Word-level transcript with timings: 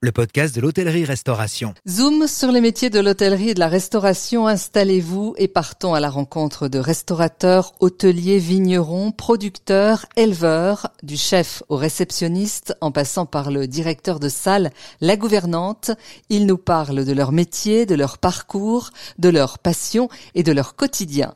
Le 0.00 0.10
podcast 0.10 0.52
de 0.56 0.60
l'hôtellerie-restauration. 0.60 1.74
Zoom 1.88 2.26
sur 2.26 2.50
les 2.50 2.60
métiers 2.60 2.90
de 2.90 2.98
l'hôtellerie 2.98 3.50
et 3.50 3.54
de 3.54 3.60
la 3.60 3.68
restauration. 3.68 4.48
Installez-vous 4.48 5.34
et 5.38 5.46
partons 5.46 5.94
à 5.94 6.00
la 6.00 6.10
rencontre 6.10 6.66
de 6.66 6.80
restaurateurs, 6.80 7.72
hôteliers, 7.78 8.38
vignerons, 8.38 9.12
producteurs, 9.12 10.06
éleveurs, 10.16 10.88
du 11.04 11.16
chef 11.16 11.62
au 11.68 11.76
réceptionniste, 11.76 12.76
en 12.80 12.90
passant 12.90 13.26
par 13.26 13.52
le 13.52 13.68
directeur 13.68 14.18
de 14.18 14.28
salle, 14.28 14.72
la 15.00 15.16
gouvernante. 15.16 15.92
Ils 16.30 16.46
nous 16.46 16.58
parlent 16.58 17.04
de 17.04 17.12
leur 17.12 17.30
métier, 17.30 17.86
de 17.86 17.94
leur 17.94 18.18
parcours, 18.18 18.90
de 19.18 19.28
leur 19.28 19.60
passion 19.60 20.08
et 20.34 20.42
de 20.42 20.50
leur 20.50 20.74
quotidien. 20.74 21.32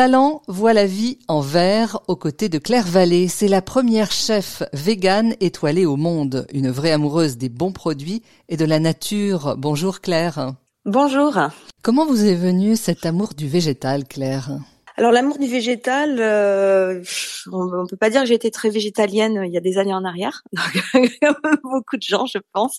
Talent 0.00 0.40
voit 0.48 0.72
la 0.72 0.86
vie 0.86 1.18
en 1.28 1.42
vert 1.42 2.00
aux 2.08 2.16
côtés 2.16 2.48
de 2.48 2.56
Claire 2.56 2.86
Vallée. 2.86 3.28
C'est 3.28 3.48
la 3.48 3.60
première 3.60 4.12
chef 4.12 4.62
végane 4.72 5.34
étoilée 5.40 5.84
au 5.84 5.96
monde, 5.96 6.46
une 6.54 6.70
vraie 6.70 6.92
amoureuse 6.92 7.36
des 7.36 7.50
bons 7.50 7.72
produits 7.72 8.22
et 8.48 8.56
de 8.56 8.64
la 8.64 8.78
nature. 8.78 9.56
Bonjour 9.58 10.00
Claire. 10.00 10.54
Bonjour. 10.86 11.38
Comment 11.82 12.06
vous 12.06 12.24
est 12.24 12.34
venu 12.34 12.76
cet 12.76 13.04
amour 13.04 13.34
du 13.36 13.46
végétal, 13.46 14.04
Claire? 14.08 14.52
Alors 15.00 15.12
l'amour 15.12 15.38
du 15.38 15.46
végétal, 15.46 16.18
euh, 16.20 17.02
on, 17.50 17.86
peut 17.86 17.96
pas 17.96 18.10
dire 18.10 18.20
que 18.20 18.26
j'ai 18.26 18.34
été 18.34 18.50
très 18.50 18.68
végétalienne 18.68 19.38
euh, 19.38 19.46
il 19.46 19.52
y 19.52 19.56
a 19.56 19.60
des 19.60 19.78
années 19.78 19.94
en 19.94 20.04
arrière, 20.04 20.42
beaucoup 21.62 21.96
de 21.96 22.02
gens, 22.02 22.26
je 22.26 22.36
pense. 22.52 22.78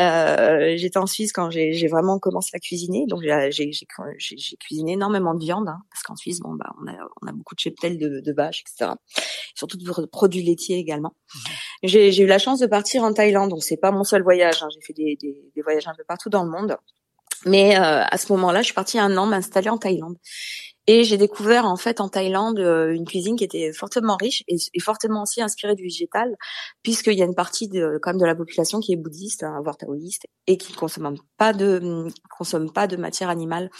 Euh, 0.00 0.74
j'étais 0.78 0.96
en 0.96 1.06
Suisse 1.06 1.30
quand 1.30 1.50
j'ai 1.50 1.86
vraiment 1.88 2.18
commencé 2.18 2.50
à 2.54 2.58
cuisiner, 2.58 3.04
donc 3.06 3.20
j'ai 3.20 4.56
cuisiné 4.60 4.92
énormément 4.92 5.34
de 5.34 5.44
viande, 5.44 5.68
hein, 5.68 5.82
parce 5.90 6.02
qu'en 6.02 6.16
Suisse, 6.16 6.40
bon 6.40 6.54
bah 6.54 6.72
on 6.80 6.86
a, 6.88 6.94
on 7.20 7.26
a 7.26 7.32
beaucoup 7.32 7.54
de 7.54 7.60
cheptels 7.60 7.98
de, 7.98 8.20
de 8.20 8.32
vaches, 8.32 8.62
etc. 8.62 8.92
Surtout 9.54 9.76
de 9.76 10.06
produits 10.06 10.42
laitiers 10.42 10.78
également. 10.78 11.14
Mmh. 11.34 11.38
J'ai 11.82 12.22
eu 12.22 12.26
la 12.26 12.38
chance 12.38 12.60
de 12.60 12.66
partir 12.66 13.02
en 13.02 13.12
Thaïlande, 13.12 13.50
donc 13.50 13.62
c'est 13.62 13.76
pas 13.76 13.90
mon 13.90 14.04
seul 14.04 14.22
voyage. 14.22 14.62
Hein, 14.62 14.68
j'ai 14.72 14.80
fait 14.80 14.94
des, 14.94 15.18
des, 15.20 15.36
des, 15.54 15.62
voyages 15.62 15.86
un 15.86 15.94
peu 15.94 16.04
partout 16.08 16.30
dans 16.30 16.44
le 16.44 16.50
monde. 16.50 16.78
Mais 17.44 17.76
euh, 17.76 18.04
à 18.04 18.18
ce 18.18 18.32
moment-là, 18.32 18.60
je 18.60 18.66
suis 18.66 18.74
partie 18.74 18.98
un 18.98 19.16
an 19.16 19.26
m'installer 19.26 19.68
en 19.68 19.78
Thaïlande. 19.78 20.16
Et 20.88 21.04
j'ai 21.04 21.16
découvert 21.16 21.64
en 21.64 21.76
fait 21.76 22.00
en 22.00 22.08
Thaïlande 22.08 22.58
euh, 22.58 22.92
une 22.92 23.04
cuisine 23.04 23.36
qui 23.36 23.44
était 23.44 23.72
fortement 23.72 24.16
riche 24.16 24.42
et, 24.48 24.58
fortement 24.80 25.22
aussi 25.22 25.40
inspirée 25.40 25.76
du 25.76 25.84
végétal, 25.84 26.34
puisqu'il 26.82 27.14
y 27.14 27.22
a 27.22 27.24
une 27.24 27.36
partie 27.36 27.68
de 27.68 27.98
quand 28.02 28.10
même 28.10 28.20
de 28.20 28.26
la 28.26 28.34
population 28.34 28.80
qui 28.80 28.92
est 28.92 28.96
bouddhiste, 28.96 29.44
hein, 29.44 29.60
voire 29.62 29.76
taoïste, 29.76 30.26
et 30.48 30.56
qui 30.56 30.72
ne 30.72 30.76
consomme 30.76 31.18
pas 31.36 31.52
de 31.52 32.08
consomme 32.36 32.72
pas 32.72 32.88
de 32.88 32.96
matière 32.96 33.28
animale. 33.28 33.70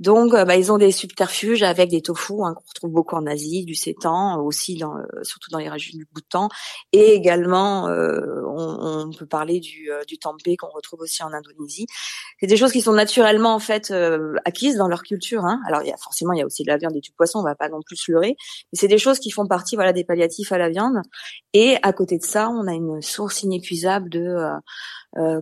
Donc, 0.00 0.34
euh, 0.34 0.44
bah, 0.44 0.56
ils 0.56 0.72
ont 0.72 0.78
des 0.78 0.90
subterfuges 0.90 1.62
avec 1.62 1.90
des 1.90 2.02
tofu 2.02 2.34
hein, 2.42 2.54
qu'on 2.54 2.64
retrouve 2.68 2.90
beaucoup 2.90 3.14
en 3.14 3.26
Asie, 3.26 3.64
du 3.64 3.74
sétan, 3.74 4.40
aussi 4.40 4.76
dans, 4.76 4.96
euh, 4.96 5.04
surtout 5.22 5.50
dans 5.50 5.58
les 5.58 5.68
régions 5.68 5.96
du 5.96 6.06
Bhoutan, 6.12 6.48
et 6.92 7.12
également, 7.12 7.88
euh, 7.88 8.42
on, 8.46 9.06
on, 9.06 9.10
peut 9.12 9.26
parler 9.26 9.60
du, 9.60 9.90
du 10.08 10.18
tempeh 10.18 10.56
qu'on 10.56 10.70
retrouve 10.70 11.00
aussi 11.00 11.22
en 11.22 11.32
Indonésie. 11.32 11.86
C'est 12.40 12.48
des 12.48 12.56
choses 12.56 12.72
qui 12.72 12.80
sont 12.80 12.92
naturellement 12.92 13.54
en 13.54 13.60
fait 13.60 13.92
acquises 14.44 14.76
dans 14.76 14.88
leur 14.88 15.02
culture. 15.02 15.44
Hein. 15.44 15.60
Alors, 15.66 15.82
y 15.82 15.92
a 15.92 15.96
forcément, 15.96 16.32
il 16.32 16.40
y 16.40 16.42
a 16.42 16.46
aussi 16.46 16.64
de 16.64 16.68
la 16.68 16.76
viande 16.76 16.96
et 16.96 17.00
du 17.00 17.12
poisson, 17.12 17.38
on 17.38 17.44
va 17.44 17.54
pas 17.54 17.68
non 17.68 17.80
plus 17.86 18.08
leurrer, 18.08 18.36
mais 18.72 18.78
c'est 18.78 18.88
des 18.88 18.98
choses 18.98 19.20
qui 19.20 19.30
font 19.30 19.46
partie, 19.46 19.76
voilà, 19.76 19.92
des 19.92 20.04
palliatifs 20.04 20.50
à 20.50 20.58
la 20.58 20.68
viande. 20.68 21.00
Et 21.52 21.76
à 21.82 21.92
côté 21.92 22.18
de 22.18 22.24
ça, 22.24 22.50
on 22.50 22.66
a 22.66 22.72
une 22.72 23.00
source 23.00 23.42
inépuisable 23.44 24.10
de 24.10 24.20
euh, 24.20 24.50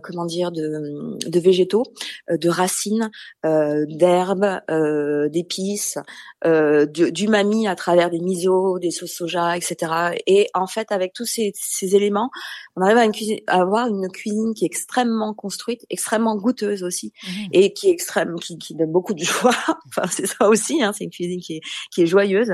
comment 0.01 0.25
dire, 0.25 0.51
de, 0.51 1.17
de 1.25 1.39
végétaux, 1.39 1.83
euh, 2.29 2.37
de 2.37 2.49
racines, 2.49 3.11
euh, 3.45 3.85
d'herbes, 3.87 4.61
euh, 4.69 5.29
d'épices, 5.29 5.97
euh, 6.45 6.85
d'umami 6.85 7.67
à 7.67 7.75
travers 7.75 8.09
des 8.09 8.19
miso, 8.19 8.79
des 8.79 8.91
sauces 8.91 9.13
soja, 9.13 9.57
etc. 9.57 10.15
Et 10.27 10.49
en 10.53 10.67
fait, 10.67 10.91
avec 10.91 11.13
tous 11.13 11.25
ces, 11.25 11.51
ces 11.55 11.95
éléments, 11.95 12.29
on 12.75 12.81
arrive 12.81 12.97
à, 12.97 13.05
une 13.05 13.11
cuisine, 13.11 13.39
à, 13.47 13.61
avoir 13.61 13.87
une 13.87 14.09
cuisine 14.09 14.53
qui 14.53 14.65
est 14.65 14.67
extrêmement 14.67 15.33
construite, 15.33 15.85
extrêmement 15.89 16.35
goûteuse 16.35 16.83
aussi, 16.83 17.13
mmh. 17.23 17.29
et 17.53 17.73
qui 17.73 17.89
est 17.89 17.91
extrême, 17.91 18.35
qui, 18.39 18.57
qui 18.57 18.75
donne 18.75 18.91
beaucoup 18.91 19.13
de 19.13 19.23
joie. 19.23 19.51
enfin, 19.87 20.07
c'est 20.09 20.27
ça 20.27 20.47
aussi, 20.47 20.81
hein, 20.81 20.91
c'est 20.93 21.05
une 21.05 21.11
cuisine 21.11 21.39
qui 21.39 21.57
est, 21.57 21.61
qui 21.93 22.03
est 22.03 22.05
joyeuse, 22.05 22.53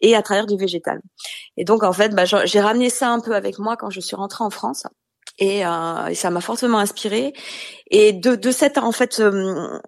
et 0.00 0.14
à 0.14 0.22
travers 0.22 0.46
du 0.46 0.56
végétal. 0.56 1.00
Et 1.56 1.64
donc, 1.64 1.82
en 1.82 1.92
fait, 1.92 2.14
bah, 2.14 2.24
j'ai 2.24 2.60
ramené 2.60 2.90
ça 2.90 3.10
un 3.10 3.20
peu 3.20 3.34
avec 3.34 3.58
moi 3.58 3.76
quand 3.76 3.90
je 3.90 4.00
suis 4.00 4.16
rentrée 4.16 4.44
en 4.44 4.50
France. 4.50 4.84
Euh, 5.40 6.06
et, 6.06 6.14
ça 6.14 6.30
m'a 6.30 6.40
fortement 6.40 6.78
inspirée. 6.78 7.32
Et 7.90 8.12
de, 8.12 8.34
de 8.34 8.50
cette 8.50 8.78
en 8.78 8.92
fait 8.92 9.20
euh, 9.20 9.78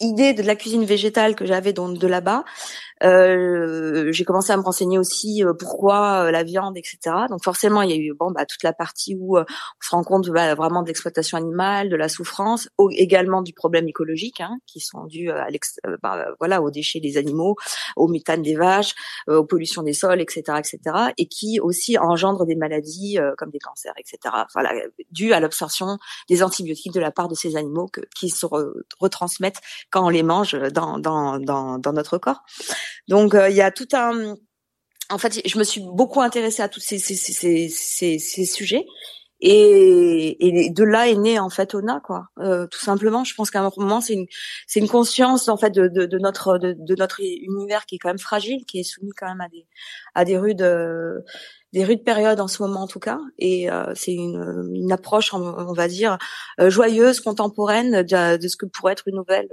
idée 0.00 0.32
de 0.32 0.42
la 0.42 0.56
cuisine 0.56 0.84
végétale 0.84 1.34
que 1.34 1.46
j'avais 1.46 1.72
donc 1.72 1.98
de 1.98 2.06
là-bas, 2.06 2.44
euh, 3.02 4.12
j'ai 4.12 4.24
commencé 4.24 4.52
à 4.52 4.56
me 4.56 4.62
renseigner 4.62 4.98
aussi 4.98 5.44
euh, 5.44 5.52
pourquoi 5.54 6.26
euh, 6.26 6.30
la 6.30 6.42
viande, 6.42 6.76
etc. 6.76 6.98
Donc 7.28 7.42
forcément, 7.42 7.82
il 7.82 7.90
y 7.90 7.94
a 7.94 7.96
eu 7.96 8.14
bon 8.14 8.30
bah 8.30 8.46
toute 8.46 8.62
la 8.62 8.72
partie 8.72 9.16
où 9.18 9.38
on 9.38 9.44
se 9.80 9.90
rend 9.90 10.04
compte 10.04 10.28
bah, 10.28 10.54
vraiment 10.54 10.82
de 10.82 10.88
l'exploitation 10.88 11.38
animale, 11.38 11.88
de 11.88 11.96
la 11.96 12.08
souffrance, 12.08 12.68
également 12.96 13.42
du 13.42 13.52
problème 13.52 13.88
écologique 13.88 14.40
hein, 14.40 14.58
qui 14.66 14.80
sont 14.80 15.04
dus 15.06 15.30
à 15.30 15.46
bah, 16.02 16.26
voilà 16.38 16.62
aux 16.62 16.70
déchets 16.70 17.00
des 17.00 17.16
animaux, 17.16 17.56
au 17.96 18.08
méthane 18.08 18.42
des 18.42 18.54
vaches, 18.54 18.94
aux 19.28 19.44
pollutions 19.44 19.82
des 19.82 19.92
sols, 19.92 20.20
etc., 20.20 20.58
etc. 20.58 20.78
Et 21.18 21.26
qui 21.26 21.60
aussi 21.60 21.98
engendrent 21.98 22.46
des 22.46 22.56
maladies 22.56 23.18
comme 23.38 23.50
des 23.50 23.58
cancers, 23.58 23.94
etc. 23.98 24.34
Voilà, 24.52 24.72
dû 25.10 25.32
à 25.32 25.40
l'absorption 25.40 25.98
des 26.28 26.42
antibiotiques 26.42 26.92
de 26.92 27.00
la 27.00 27.10
part 27.10 27.28
de 27.28 27.34
ces 27.34 27.56
animaux 27.56 27.88
que, 27.88 28.00
qui 28.14 28.30
se 28.30 28.46
retransmettent 29.00 29.60
quand 29.90 30.06
on 30.06 30.08
les 30.08 30.22
mange 30.22 30.52
dans 30.52 30.98
dans 30.98 31.38
dans, 31.38 31.78
dans 31.78 31.92
notre 31.92 32.18
corps. 32.18 32.42
Donc 33.08 33.34
euh, 33.34 33.48
il 33.50 33.56
y 33.56 33.62
a 33.62 33.70
tout 33.70 33.88
un 33.92 34.36
en 35.12 35.18
fait, 35.18 35.46
je 35.46 35.58
me 35.58 35.64
suis 35.64 35.82
beaucoup 35.82 36.22
intéressée 36.22 36.62
à 36.62 36.68
tous 36.68 36.80
ces, 36.80 36.98
ces, 36.98 37.14
ces, 37.14 38.18
ces, 38.18 38.44
sujets. 38.46 38.86
Et, 39.40 40.46
et, 40.46 40.70
de 40.70 40.84
là 40.84 41.08
est 41.08 41.16
né 41.16 41.40
en 41.40 41.50
fait 41.50 41.74
Ona 41.74 41.98
quoi 41.98 42.28
euh, 42.38 42.68
tout 42.68 42.78
simplement 42.78 43.24
je 43.24 43.34
pense 43.34 43.50
qu'à 43.50 43.60
un 43.60 43.72
moment 43.76 44.00
c'est 44.00 44.12
une 44.14 44.26
c'est 44.68 44.78
une 44.78 44.88
conscience 44.88 45.48
en 45.48 45.56
fait 45.56 45.70
de, 45.70 45.88
de, 45.88 46.06
de 46.06 46.18
notre 46.18 46.58
de, 46.58 46.76
de, 46.78 46.94
notre 46.94 47.20
univers 47.20 47.84
qui 47.84 47.96
est 47.96 47.98
quand 47.98 48.10
même 48.10 48.20
fragile 48.20 48.64
qui 48.66 48.78
est 48.78 48.84
soumis 48.84 49.10
quand 49.16 49.26
même 49.26 49.40
à 49.40 49.48
des 49.48 49.66
à 50.14 50.24
des 50.24 50.38
rudes 50.38 50.62
euh, 50.62 51.18
des 51.72 51.84
rudes 51.84 52.04
périodes 52.04 52.40
en 52.40 52.48
ce 52.48 52.62
moment 52.62 52.82
en 52.82 52.86
tout 52.86 52.98
cas, 52.98 53.18
et 53.38 53.70
euh, 53.70 53.92
c'est 53.94 54.12
une, 54.12 54.70
une, 54.74 54.92
approche, 54.92 55.32
on, 55.32 55.72
va 55.72 55.88
dire, 55.88 56.18
euh, 56.60 56.68
joyeuse, 56.68 57.20
contemporaine 57.20 58.02
de, 58.02 58.36
de, 58.36 58.48
ce 58.48 58.56
que 58.56 58.66
pourrait 58.66 58.92
être 58.92 59.08
une 59.08 59.16
nouvelle 59.16 59.48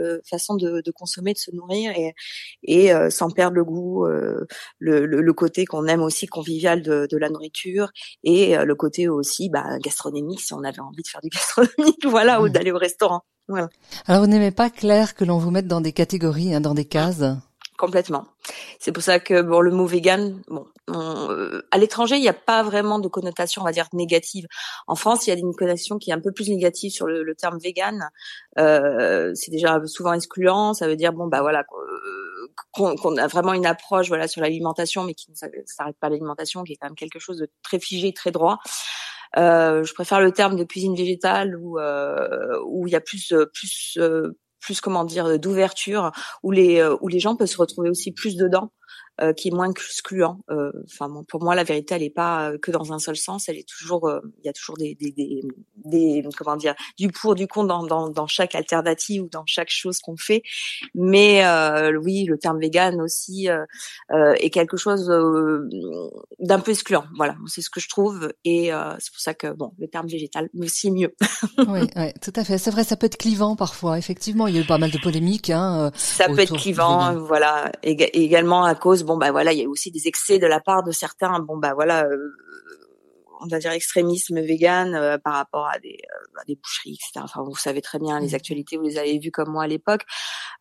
euh, 0.00 0.20
façon 0.28 0.54
de, 0.54 0.80
de, 0.80 0.90
consommer, 0.92 1.32
de 1.32 1.38
se 1.38 1.50
nourrir, 1.50 1.92
et, 1.96 2.14
et 2.62 2.92
sans 3.10 3.30
perdre 3.30 3.56
le 3.56 3.64
goût, 3.64 4.06
le, 4.06 4.46
le, 4.78 5.20
le, 5.20 5.32
côté 5.32 5.64
qu'on 5.64 5.86
aime 5.86 6.02
aussi 6.02 6.26
convivial 6.26 6.82
de, 6.82 7.08
de, 7.10 7.16
la 7.16 7.28
nourriture, 7.28 7.90
et 8.22 8.56
le 8.56 8.74
côté 8.74 9.08
aussi 9.08 9.48
bah, 9.48 9.78
gastronomique, 9.80 10.40
si 10.40 10.54
on 10.54 10.62
avait 10.62 10.80
envie 10.80 11.02
de 11.02 11.08
faire 11.08 11.20
du 11.22 11.28
gastronomique, 11.32 12.06
voilà, 12.06 12.40
ou 12.40 12.46
mmh. 12.46 12.50
d'aller 12.50 12.72
au 12.72 12.78
restaurant. 12.78 13.22
Voilà. 13.48 13.68
Alors 14.06 14.22
vous 14.22 14.28
n'aimez 14.28 14.52
pas 14.52 14.70
Claire 14.70 15.14
que 15.14 15.24
l'on 15.24 15.38
vous 15.38 15.50
mette 15.50 15.66
dans 15.66 15.80
des 15.80 15.92
catégories, 15.92 16.54
hein, 16.54 16.60
dans 16.60 16.74
des 16.74 16.86
cases? 16.86 17.24
Complètement. 17.76 18.26
C'est 18.78 18.92
pour 18.92 19.02
ça 19.02 19.18
que 19.18 19.42
bon, 19.42 19.60
le 19.60 19.70
mot 19.70 19.86
vegan, 19.86 20.42
bon, 20.48 20.66
euh, 20.90 21.62
à 21.70 21.78
l'étranger, 21.78 22.16
il 22.16 22.20
n'y 22.20 22.28
a 22.28 22.34
pas 22.34 22.62
vraiment 22.62 22.98
de 22.98 23.08
connotation, 23.08 23.62
on 23.62 23.64
va 23.64 23.72
dire 23.72 23.88
négative. 23.92 24.46
En 24.86 24.94
France, 24.94 25.26
il 25.26 25.30
y 25.30 25.32
a 25.32 25.38
une 25.38 25.54
connotation 25.54 25.98
qui 25.98 26.10
est 26.10 26.14
un 26.14 26.20
peu 26.20 26.32
plus 26.32 26.48
négative 26.48 26.92
sur 26.92 27.06
le, 27.06 27.34
terme 27.34 27.58
vegan. 27.58 28.08
Euh, 28.58 29.32
c'est 29.34 29.50
déjà 29.50 29.80
souvent 29.86 30.12
excluant. 30.12 30.74
Ça 30.74 30.86
veut 30.86 30.96
dire 30.96 31.12
bon 31.12 31.26
bah 31.26 31.40
voilà 31.40 31.64
qu'on 32.72 33.16
a 33.16 33.26
vraiment 33.26 33.54
une 33.54 33.66
approche 33.66 34.08
voilà 34.08 34.28
sur 34.28 34.40
l'alimentation, 34.40 35.04
mais 35.04 35.14
qui 35.14 35.30
ne 35.30 35.36
s'arrête 35.36 35.96
pas 35.98 36.06
à 36.06 36.10
l'alimentation, 36.10 36.62
qui 36.62 36.74
est 36.74 36.76
quand 36.76 36.88
même 36.88 36.96
quelque 36.96 37.18
chose 37.18 37.38
de 37.38 37.48
très 37.62 37.80
figé, 37.80 38.12
très 38.12 38.30
droit. 38.30 38.58
Euh, 39.36 39.82
je 39.82 39.92
préfère 39.94 40.20
le 40.20 40.30
terme 40.30 40.54
de 40.54 40.62
cuisine 40.62 40.94
végétale 40.94 41.56
où 41.56 41.78
où 41.78 42.86
il 42.86 42.92
y 42.92 42.96
a 42.96 43.00
plus 43.00 43.34
plus 43.52 43.98
plus 44.64 44.80
comment 44.80 45.04
dire 45.04 45.38
d'ouverture 45.38 46.10
où 46.42 46.50
les 46.50 46.80
euh, 46.80 46.96
où 47.00 47.08
les 47.08 47.20
gens 47.20 47.36
peuvent 47.36 47.48
se 47.48 47.58
retrouver 47.58 47.90
aussi 47.90 48.12
plus 48.12 48.36
dedans 48.36 48.70
euh, 49.20 49.32
qui 49.32 49.46
est 49.46 49.50
moins 49.52 49.70
excluant. 49.70 50.40
Euh, 50.50 50.72
enfin, 50.86 51.08
pour 51.28 51.40
moi, 51.40 51.54
la 51.54 51.62
vérité, 51.62 51.94
elle 51.94 52.02
n'est 52.02 52.10
pas 52.10 52.50
euh, 52.50 52.58
que 52.58 52.72
dans 52.72 52.92
un 52.92 52.98
seul 52.98 53.16
sens. 53.16 53.48
Elle 53.48 53.58
est 53.58 53.68
toujours, 53.68 54.10
il 54.40 54.44
y 54.44 54.48
a 54.48 54.52
toujours 54.52 54.76
des, 54.76 54.96
des, 54.96 55.12
des, 55.12 55.40
des, 55.84 56.28
comment 56.36 56.56
dire, 56.56 56.74
du 56.98 57.06
pour, 57.12 57.36
du 57.36 57.46
contre 57.46 57.68
dans, 57.68 57.86
dans, 57.86 58.08
dans 58.08 58.26
chaque 58.26 58.56
alternative 58.56 59.22
ou 59.22 59.28
dans 59.28 59.44
chaque 59.46 59.70
chose 59.70 60.00
qu'on 60.00 60.16
fait. 60.16 60.42
Mais 60.96 61.44
oui, 62.02 62.24
le 62.24 62.38
terme 62.38 62.58
vegan 62.58 63.00
aussi 63.00 63.48
est 64.10 64.50
quelque 64.50 64.76
chose 64.76 65.06
d'un 66.40 66.58
peu 66.58 66.72
excluant. 66.72 67.04
Voilà, 67.16 67.36
c'est 67.46 67.62
ce 67.62 67.70
que 67.70 67.78
je 67.78 67.88
trouve, 67.88 68.32
et 68.44 68.70
c'est 68.98 69.12
pour 69.12 69.20
ça 69.20 69.34
que 69.34 69.52
bon, 69.52 69.72
le 69.78 69.86
terme 69.86 70.08
végétal, 70.08 70.48
mais 70.54 70.66
aussi 70.66 70.90
mieux. 70.90 71.14
oui, 71.68 71.82
oui, 71.94 72.12
tout 72.20 72.32
à 72.34 72.42
fait. 72.42 72.58
C'est 72.58 72.72
vrai, 72.72 72.82
ça 72.82 72.96
peut 72.96 73.06
être 73.06 73.16
clivant 73.16 73.54
parfois. 73.54 73.96
Effectivement, 73.96 74.48
il 74.48 74.56
y 74.56 74.58
a 74.58 74.62
eu 74.62 74.66
pas 74.66 74.78
mal 74.78 74.90
de 74.90 74.98
polémiques. 74.98 75.50
Hein, 75.50 75.92
ça 75.94 76.26
peut 76.26 76.40
être 76.40 76.56
clivant, 76.56 77.14
voilà, 77.14 77.70
également 77.84 78.64
à 78.64 78.74
bon 79.04 79.16
bah 79.16 79.30
voilà, 79.32 79.52
il 79.52 79.60
y 79.60 79.64
a 79.64 79.68
aussi 79.68 79.90
des 79.90 80.06
excès 80.08 80.38
de 80.38 80.46
la 80.46 80.60
part 80.60 80.82
de 80.82 80.92
certains. 80.92 81.40
Bon 81.40 81.56
bah 81.56 81.72
voilà, 81.74 82.04
euh, 82.04 82.16
on 83.40 83.46
va 83.46 83.58
dire 83.58 83.72
extrémisme 83.72 84.40
vegan 84.40 84.94
euh, 84.94 85.18
par 85.18 85.34
rapport 85.34 85.66
à 85.66 85.78
des, 85.78 85.98
euh, 86.10 86.40
à 86.40 86.44
des 86.44 86.56
boucheries, 86.56 86.94
etc. 86.94 87.20
Enfin, 87.24 87.42
vous 87.42 87.56
savez 87.56 87.82
très 87.82 87.98
bien 87.98 88.20
les 88.20 88.30
mmh. 88.30 88.34
actualités, 88.34 88.76
vous 88.76 88.84
les 88.84 88.98
avez 88.98 89.18
vues 89.18 89.30
comme 89.30 89.50
moi 89.50 89.64
à 89.64 89.66
l'époque. 89.66 90.02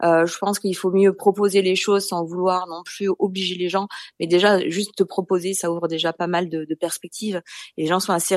Euh, 0.04 0.26
je 0.26 0.38
pense 0.38 0.60
qu'il 0.60 0.76
faut 0.76 0.92
mieux 0.92 1.14
proposer 1.14 1.62
les 1.62 1.76
choses 1.76 2.08
sans 2.08 2.26
vouloir 2.26 2.68
non 2.68 2.84
plus 2.84 3.10
obliger 3.20 3.56
les 3.56 3.70
gens, 3.70 3.88
mais 4.20 4.28
déjà 4.28 4.68
juste 4.70 4.96
te 4.96 5.04
proposer, 5.04 5.54
ça 5.54 5.72
ouvre 5.72 5.88
déjà 5.88 6.14
pas 6.14 6.28
mal 6.28 6.50
de, 6.50 6.66
de 6.66 6.76
perspectives. 6.76 7.42
Et 7.78 7.84
les 7.84 7.88
gens 7.88 8.00
sont 8.00 8.14
assez, 8.14 8.36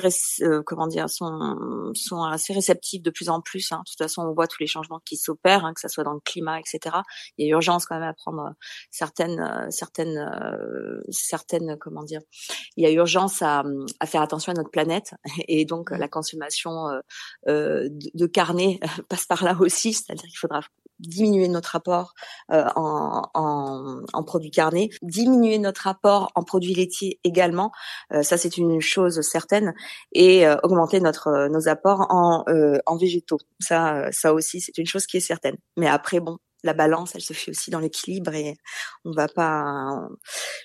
comment 0.65 0.87
dire, 0.87 1.09
sont 1.09 1.93
sont 1.95 2.23
assez 2.23 2.53
réceptifs 2.53 3.03
de 3.03 3.11
plus 3.11 3.29
en 3.29 3.41
plus. 3.41 3.73
Hein. 3.73 3.83
De 3.87 3.91
toute 3.91 3.99
façon, 3.99 4.23
on 4.23 4.35
voit 4.35 4.47
tous 4.47 4.61
les 4.61 4.67
changements 4.67 5.01
qui 5.05 5.17
s'opèrent, 5.17 5.65
hein, 5.65 5.75
que 5.75 5.81
ça 5.81 5.89
soit 5.89 6.05
dans 6.05 6.15
le 6.15 6.21
climat, 6.21 6.59
etc. 6.61 6.97
Il 7.39 7.47
y 7.47 7.51
a 7.51 7.53
urgence 7.53 7.87
quand 7.87 7.99
même 7.99 8.09
à 8.09 8.15
prendre 8.15 8.53
certaines 8.91 9.69
certaines 9.71 11.03
certaines 11.11 11.77
comment 11.79 12.05
dire, 12.05 12.21
il 12.77 12.85
y 12.85 12.87
a 12.87 12.91
urgence 12.91 13.43
à, 13.43 13.65
à 14.01 14.07
faire 14.07 14.23
attention 14.23 14.36
à 14.51 14.55
notre 14.55 14.71
planète 14.71 15.15
et 15.49 15.65
donc 15.65 15.91
mmh. 15.91 15.97
la 15.97 16.09
consommation 16.09 16.89
euh, 16.89 17.01
euh 17.49 17.89
de, 17.91 18.27
carnet 18.27 18.81
passe 19.09 19.27
par 19.27 19.45
là 19.45 19.57
aussi, 19.59 19.93
c'est-à-dire 19.93 20.29
qu'il 20.29 20.39
faudra 20.39 20.61
diminuer 20.99 21.49
notre 21.49 21.71
rapport 21.71 22.15
euh, 22.53 22.65
en, 22.75 23.23
en, 23.35 24.03
en, 24.13 24.23
produits 24.23 24.51
carnés, 24.51 24.91
diminuer 25.03 25.59
notre 25.59 25.83
rapport 25.83 26.31
en 26.35 26.43
produits 26.43 26.75
laitiers 26.75 27.21
également, 27.25 27.73
euh, 28.13 28.23
ça 28.23 28.37
c'est 28.37 28.57
une 28.57 28.81
chose 28.81 29.21
certaine, 29.21 29.75
et 30.13 30.47
euh, 30.47 30.57
augmenter 30.63 31.01
notre 31.01 31.49
nos 31.49 31.69
apports 31.69 32.07
en, 32.11 32.45
en 32.87 32.97
végétaux. 32.97 33.39
Ça, 33.61 34.11
ça 34.13 34.33
aussi 34.33 34.61
c'est 34.61 34.79
une 34.79 34.87
chose 34.87 35.07
qui 35.07 35.19
est 35.19 35.21
certaine. 35.21 35.57
Mais 35.77 35.87
après 35.87 36.21
bon, 36.21 36.39
la 36.63 36.75
balance, 36.75 37.15
elle 37.15 37.23
se 37.23 37.33
fait 37.33 37.51
aussi 37.51 37.71
dans 37.71 37.79
l'équilibre 37.79 38.35
et 38.35 38.57
on 39.05 39.13
va 39.13 39.29
pas. 39.29 40.09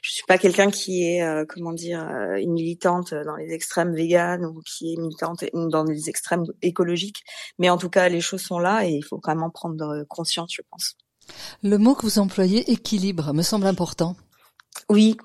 Je 0.01 0.11
suis 0.11 0.23
pas 0.27 0.37
quelqu'un 0.37 0.71
qui 0.71 1.03
est, 1.03 1.23
euh, 1.23 1.45
comment 1.47 1.73
dire, 1.73 2.01
euh, 2.01 2.35
une 2.35 2.53
militante 2.53 3.13
dans 3.13 3.35
les 3.35 3.53
extrêmes 3.53 3.93
véganes 3.93 4.45
ou 4.45 4.61
qui 4.65 4.93
est 4.93 4.97
militante 4.97 5.45
dans 5.53 5.83
les 5.83 6.09
extrêmes 6.09 6.45
écologiques, 6.61 7.23
mais 7.59 7.69
en 7.69 7.77
tout 7.77 7.89
cas, 7.89 8.09
les 8.09 8.21
choses 8.21 8.41
sont 8.41 8.59
là 8.59 8.85
et 8.85 8.91
il 8.91 9.03
faut 9.03 9.19
vraiment 9.23 9.49
prendre 9.49 10.03
conscience, 10.09 10.53
je 10.55 10.61
pense. 10.69 10.95
Le 11.63 11.77
mot 11.77 11.95
que 11.95 12.03
vous 12.03 12.19
employez, 12.19 12.71
équilibre, 12.71 13.33
me 13.33 13.43
semble 13.43 13.67
important. 13.67 14.15
Oui, 14.89 15.15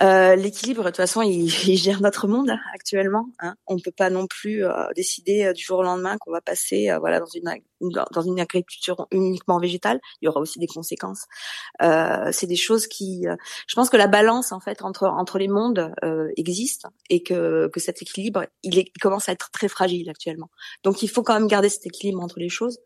euh, 0.00 0.34
l'équilibre, 0.34 0.82
de 0.82 0.88
toute 0.88 0.96
façon, 0.96 1.22
il, 1.22 1.48
gère 1.76 2.00
notre 2.00 2.26
monde 2.26 2.52
actuellement. 2.74 3.26
Hein. 3.38 3.54
On 3.66 3.76
ne 3.76 3.80
peut 3.80 3.92
pas 3.92 4.10
non 4.10 4.26
plus 4.26 4.64
euh, 4.64 4.72
décider 4.96 5.44
euh, 5.44 5.52
du 5.52 5.62
jour 5.62 5.78
au 5.78 5.82
lendemain 5.82 6.16
qu'on 6.18 6.32
va 6.32 6.40
passer, 6.40 6.90
euh, 6.90 6.98
voilà, 6.98 7.20
dans 7.20 7.26
une 7.26 7.62
dans 8.12 8.22
une 8.22 8.38
agriculture 8.38 9.08
uniquement 9.10 9.58
végétale. 9.58 10.00
Il 10.20 10.26
y 10.26 10.28
aura 10.28 10.38
aussi 10.38 10.60
des 10.60 10.68
conséquences. 10.68 11.24
c'est 11.80 12.46
des 12.46 12.54
choses 12.54 12.86
qui, 12.86 13.26
je 13.66 13.74
pense 13.74 13.90
que 13.90 13.96
la 13.96 14.06
balance 14.06 14.52
en 14.52 14.60
fait 14.60 14.82
entre 14.82 15.08
entre 15.08 15.36
les 15.36 15.48
mondes 15.48 15.92
existe 16.36 16.86
et 17.10 17.24
que 17.24 17.66
que 17.72 17.80
cet 17.80 18.00
équilibre, 18.00 18.46
il, 18.62 18.78
est, 18.78 18.92
il 18.94 19.00
commence 19.00 19.28
à 19.28 19.32
être 19.32 19.50
très 19.50 19.66
fragile 19.66 20.08
actuellement. 20.10 20.48
Donc, 20.84 21.02
il 21.02 21.08
faut 21.08 21.24
quand 21.24 21.34
même 21.34 21.48
garder 21.48 21.68
cet 21.68 21.84
équilibre 21.84 22.22
entre 22.22 22.38
les 22.38 22.48
choses 22.48 22.78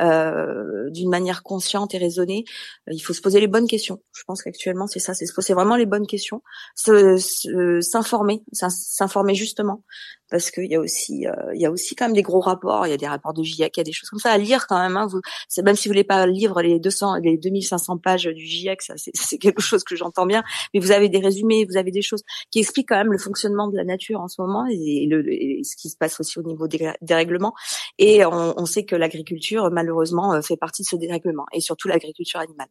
d'une 0.00 1.10
manière 1.10 1.44
consciente 1.44 1.94
et 1.94 1.98
raisonnée. 1.98 2.44
il 2.88 2.98
faut 2.98 3.12
se 3.12 3.20
poser 3.20 3.38
les 3.38 3.46
bonnes 3.46 3.68
questions. 3.68 4.02
Je 4.12 4.24
pense 4.26 4.42
qu'actuellement, 4.42 4.88
c'est 4.88 4.98
ça, 4.98 5.14
c'est 5.14 5.26
se 5.26 5.32
poser 5.32 5.54
vraiment 5.60 5.76
les 5.76 5.86
bonnes 5.86 6.06
questions, 6.06 6.42
s'informer, 6.74 8.42
s'informer 8.52 9.34
justement, 9.34 9.84
parce 10.30 10.50
qu'il 10.50 10.66
y 10.66 10.74
a 10.74 10.80
aussi, 10.80 11.26
euh, 11.26 11.32
il 11.54 11.60
y 11.60 11.66
a 11.66 11.70
aussi 11.70 11.94
quand 11.94 12.06
même 12.06 12.14
des 12.14 12.22
gros 12.22 12.40
rapports, 12.40 12.86
il 12.86 12.90
y 12.90 12.92
a 12.92 12.96
des 12.96 13.06
rapports 13.06 13.34
de 13.34 13.42
GIEC, 13.42 13.76
il 13.76 13.80
y 13.80 13.82
a 13.82 13.84
des 13.84 13.92
choses 13.92 14.08
comme 14.10 14.18
ça 14.18 14.30
à 14.30 14.38
lire 14.38 14.66
quand 14.66 14.78
même. 14.78 14.96
Hein, 14.96 15.06
vous, 15.06 15.20
même 15.62 15.76
si 15.76 15.88
vous 15.88 15.92
voulez 15.92 16.04
pas 16.04 16.26
lire 16.26 16.58
les 16.60 16.78
200, 16.78 17.16
les 17.22 17.36
2500 17.38 17.98
pages 17.98 18.24
du 18.24 18.44
GIEC, 18.44 18.82
ça 18.82 18.94
c'est 19.14 19.38
quelque 19.38 19.62
chose 19.62 19.84
que 19.84 19.96
j'entends 19.96 20.26
bien, 20.26 20.42
mais 20.74 20.80
vous 20.80 20.92
avez 20.92 21.08
des 21.08 21.18
résumés, 21.18 21.66
vous 21.68 21.76
avez 21.76 21.90
des 21.90 22.02
choses 22.02 22.22
qui 22.50 22.60
expliquent 22.60 22.88
quand 22.88 22.96
même 22.96 23.12
le 23.12 23.18
fonctionnement 23.18 23.68
de 23.68 23.76
la 23.76 23.84
nature 23.84 24.20
en 24.20 24.28
ce 24.28 24.40
moment 24.40 24.66
et, 24.70 25.06
le, 25.08 25.22
ce 25.62 25.76
qui 25.76 25.88
se 25.88 25.96
passe 25.96 26.20
aussi 26.20 26.38
au 26.38 26.42
niveau 26.42 26.68
des 26.68 26.92
dérèglements. 27.02 27.54
Et 27.98 28.24
on, 28.24 28.54
on 28.56 28.66
sait 28.66 28.84
que 28.84 28.96
l'agriculture 28.96 29.70
malheureusement 29.70 30.32
euh, 30.32 30.42
fait 30.42 30.56
partie 30.56 30.82
de 30.82 30.88
ce 30.88 30.96
dérèglement 30.96 31.46
et 31.52 31.60
surtout 31.60 31.88
l'agriculture 31.88 32.40
animale. 32.40 32.68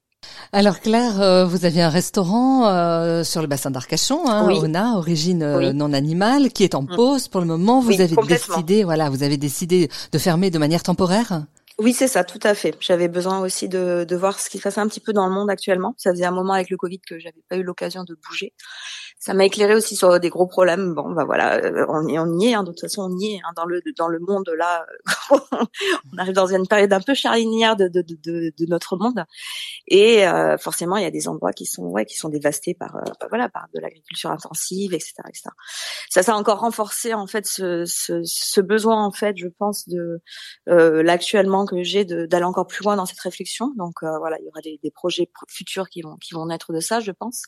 Alors 0.51 0.79
Claire, 0.79 1.21
euh, 1.21 1.45
vous 1.45 1.65
aviez 1.65 1.81
un 1.81 1.89
restaurant 1.89 2.67
euh, 2.67 3.23
sur 3.23 3.41
le 3.41 3.47
bassin 3.47 3.71
d'Arcachon, 3.71 4.27
hein, 4.27 4.49
Ona, 4.49 4.97
origine 4.97 5.71
non 5.71 5.93
animale, 5.93 6.51
qui 6.51 6.63
est 6.63 6.75
en 6.75 6.83
mm. 6.83 6.95
pause 6.95 7.27
pour 7.27 7.41
le 7.41 7.47
moment. 7.49 7.81
Vous 7.81 7.99
avez 7.99 8.15
décidé, 8.27 8.83
voilà, 8.83 9.09
vous 9.09 9.23
avez 9.23 9.37
décidé 9.37 9.89
de 10.11 10.17
fermer 10.17 10.49
de 10.49 10.59
manière 10.59 10.83
temporaire? 10.83 11.45
Oui, 11.79 11.93
c'est 11.93 12.09
ça, 12.09 12.25
tout 12.25 12.39
à 12.43 12.53
fait. 12.55 12.75
J'avais 12.81 13.07
besoin 13.07 13.39
aussi 13.39 13.69
de, 13.69 14.05
de 14.07 14.15
voir 14.17 14.39
ce 14.39 14.49
qui 14.49 14.57
se 14.57 14.63
passait 14.63 14.81
un 14.81 14.87
petit 14.87 14.99
peu 14.99 15.13
dans 15.13 15.25
le 15.27 15.33
monde 15.33 15.49
actuellement. 15.49 15.95
Ça 15.97 16.11
faisait 16.11 16.25
un 16.25 16.31
moment 16.31 16.53
avec 16.53 16.69
le 16.69 16.77
Covid 16.77 16.99
que 16.99 17.19
j'avais 17.19 17.41
pas 17.47 17.55
eu 17.55 17.63
l'occasion 17.63 18.03
de 18.03 18.17
bouger 18.27 18.53
ça 19.19 19.33
m'a 19.33 19.43
éclairé 19.43 19.75
aussi 19.75 19.97
sur 19.97 20.17
des 20.17 20.29
gros 20.29 20.47
problèmes. 20.47 20.93
Bon, 20.95 21.11
bah 21.11 21.25
voilà, 21.25 21.57
euh, 21.57 21.85
on 21.89 22.07
y, 22.07 22.17
on 22.17 22.39
y 22.39 22.47
est. 22.47 22.53
Hein, 22.53 22.63
de 22.63 22.69
toute 22.71 22.79
façon, 22.79 23.11
on 23.11 23.17
y 23.17 23.33
est 23.33 23.39
hein, 23.43 23.51
dans 23.55 23.65
le 23.65 23.81
dans 23.97 24.07
le 24.07 24.19
monde 24.19 24.49
là. 24.57 24.85
on 25.31 26.17
arrive 26.17 26.33
dans 26.33 26.47
une 26.47 26.65
période 26.67 26.93
un 26.93 27.01
peu 27.01 27.13
charnière 27.13 27.75
de, 27.75 27.89
de, 27.89 28.01
de, 28.01 28.53
de 28.57 28.65
notre 28.67 28.95
monde, 28.95 29.25
et 29.87 30.25
euh, 30.25 30.57
forcément, 30.57 30.95
il 30.95 31.03
y 31.03 31.05
a 31.05 31.11
des 31.11 31.27
endroits 31.27 31.51
qui 31.51 31.65
sont 31.65 31.83
ouais 31.83 32.05
qui 32.05 32.15
sont 32.15 32.29
dévastés 32.29 32.73
par 32.73 32.95
euh, 32.95 33.01
bah 33.19 33.27
voilà 33.29 33.49
par 33.49 33.67
de 33.75 33.81
l'agriculture 33.81 34.31
intensive, 34.31 34.93
etc., 34.93 35.15
etc. 35.27 35.49
Ça, 36.09 36.23
ça 36.23 36.33
a 36.33 36.37
encore 36.37 36.59
renforcé 36.61 37.13
en 37.13 37.27
fait 37.27 37.45
ce, 37.45 37.83
ce, 37.85 38.21
ce 38.23 38.61
besoin 38.61 39.03
en 39.03 39.11
fait, 39.11 39.35
je 39.37 39.47
pense 39.47 39.89
de 39.89 40.21
euh, 40.69 41.03
l'actuellement 41.03 41.65
que 41.69 41.83
j'ai 41.83 42.05
d'aller 42.05 42.45
encore 42.45 42.67
plus 42.67 42.83
loin 42.83 42.95
dans 42.95 43.05
cette 43.05 43.19
réflexion. 43.19 43.73
Donc 43.77 44.01
voilà, 44.01 44.37
il 44.39 44.45
y 44.45 44.49
aura 44.49 44.61
des, 44.61 44.79
des 44.81 44.91
projets 44.91 45.29
futurs 45.47 45.89
qui 45.89 46.01
vont 46.01 46.17
qui 46.17 46.33
vont 46.33 46.45
naître 46.45 46.73
de 46.73 46.79
ça, 46.79 46.99
je 46.99 47.11
pense. 47.11 47.43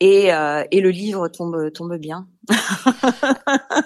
Et, 0.00 0.34
euh, 0.34 0.64
et 0.72 0.80
le 0.80 0.90
livre 0.90 1.28
tombe 1.28 1.72
tombe 1.72 1.96
bien. 1.96 2.26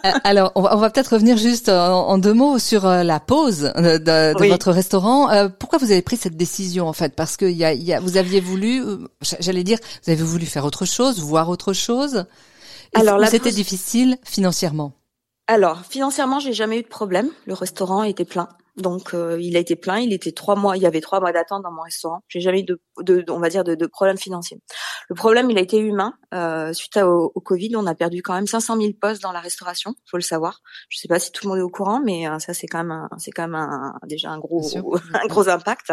Euh, 0.04 0.10
alors, 0.22 0.52
on 0.54 0.62
va, 0.62 0.76
va 0.76 0.90
peut-être 0.90 1.14
revenir 1.14 1.36
juste 1.36 1.68
en, 1.68 2.18
deux 2.18 2.32
mots 2.32 2.58
sur 2.58 2.86
euh, 2.86 3.02
la 3.02 3.18
pause 3.18 3.72
de, 3.74 3.98
de, 3.98 4.48
votre 4.48 4.70
restaurant. 4.70 5.48
pourquoi 5.58 5.78
vous 5.78 5.90
avez 5.90 6.02
pris 6.02 6.16
cette 6.16 6.36
décision 6.36 6.86
en 6.86 6.92
fait? 6.92 7.16
Parce 7.16 7.36
que 7.36 7.46
y 7.46 7.64
a, 7.64 7.72
y 7.72 7.92
a, 7.92 7.98
vous 7.98 8.16
aviez 8.16 8.40
voulu, 8.40 8.82
j'allais 9.40 9.64
dire, 9.64 9.78
vous 10.04 10.12
avez 10.12 10.22
voulu 10.22 10.46
faire 10.46 10.64
autre 10.64 10.84
chose, 10.84 11.20
voir 11.20 11.48
autre 11.48 11.72
chose. 11.72 12.26
Alors, 12.94 13.24
c'était 13.26 13.50
difficile 13.50 14.18
financièrement? 14.24 14.92
Alors, 15.48 15.84
financièrement, 15.84 16.38
j'ai 16.38 16.52
jamais 16.52 16.78
eu 16.78 16.82
de 16.82 16.88
problème. 16.88 17.30
Le 17.46 17.54
restaurant 17.54 18.04
était 18.04 18.24
plein. 18.24 18.48
Donc 18.78 19.12
euh, 19.12 19.38
il 19.40 19.56
a 19.56 19.60
été 19.60 19.76
plein, 19.76 19.98
il 19.98 20.12
était 20.12 20.32
trois 20.32 20.54
mois, 20.54 20.76
il 20.76 20.82
y 20.82 20.86
avait 20.86 21.00
trois 21.00 21.20
mois 21.20 21.32
d'attente 21.32 21.62
dans 21.62 21.72
mon 21.72 21.82
restaurant. 21.82 22.22
J'ai 22.28 22.40
jamais 22.40 22.60
eu 22.60 22.64
de, 22.64 22.80
de, 23.00 23.24
on 23.28 23.38
va 23.38 23.48
dire, 23.48 23.64
de, 23.64 23.74
de 23.74 23.86
problème 23.86 24.16
financier. 24.16 24.60
Le 25.08 25.14
problème, 25.14 25.50
il 25.50 25.58
a 25.58 25.60
été 25.60 25.78
humain. 25.78 26.14
Euh, 26.34 26.72
suite 26.72 26.96
au, 26.98 27.32
au, 27.34 27.40
Covid, 27.40 27.74
on 27.76 27.86
a 27.86 27.94
perdu 27.94 28.22
quand 28.22 28.34
même 28.34 28.46
500 28.46 28.76
000 28.76 28.92
postes 29.00 29.22
dans 29.22 29.32
la 29.32 29.40
restauration. 29.40 29.94
Faut 30.06 30.16
le 30.16 30.22
savoir. 30.22 30.60
Je 30.90 30.98
sais 30.98 31.08
pas 31.08 31.18
si 31.18 31.32
tout 31.32 31.46
le 31.46 31.50
monde 31.50 31.58
est 31.58 31.62
au 31.62 31.70
courant, 31.70 32.00
mais 32.04 32.28
euh, 32.28 32.38
ça 32.38 32.54
c'est 32.54 32.66
quand 32.66 32.84
même, 32.84 33.08
c'est 33.18 33.30
quand 33.30 33.48
même 33.48 33.54
un, 33.54 33.94
déjà 34.06 34.30
un 34.30 34.38
gros, 34.38 34.62
un 35.14 35.26
gros 35.26 35.48
impact. 35.48 35.92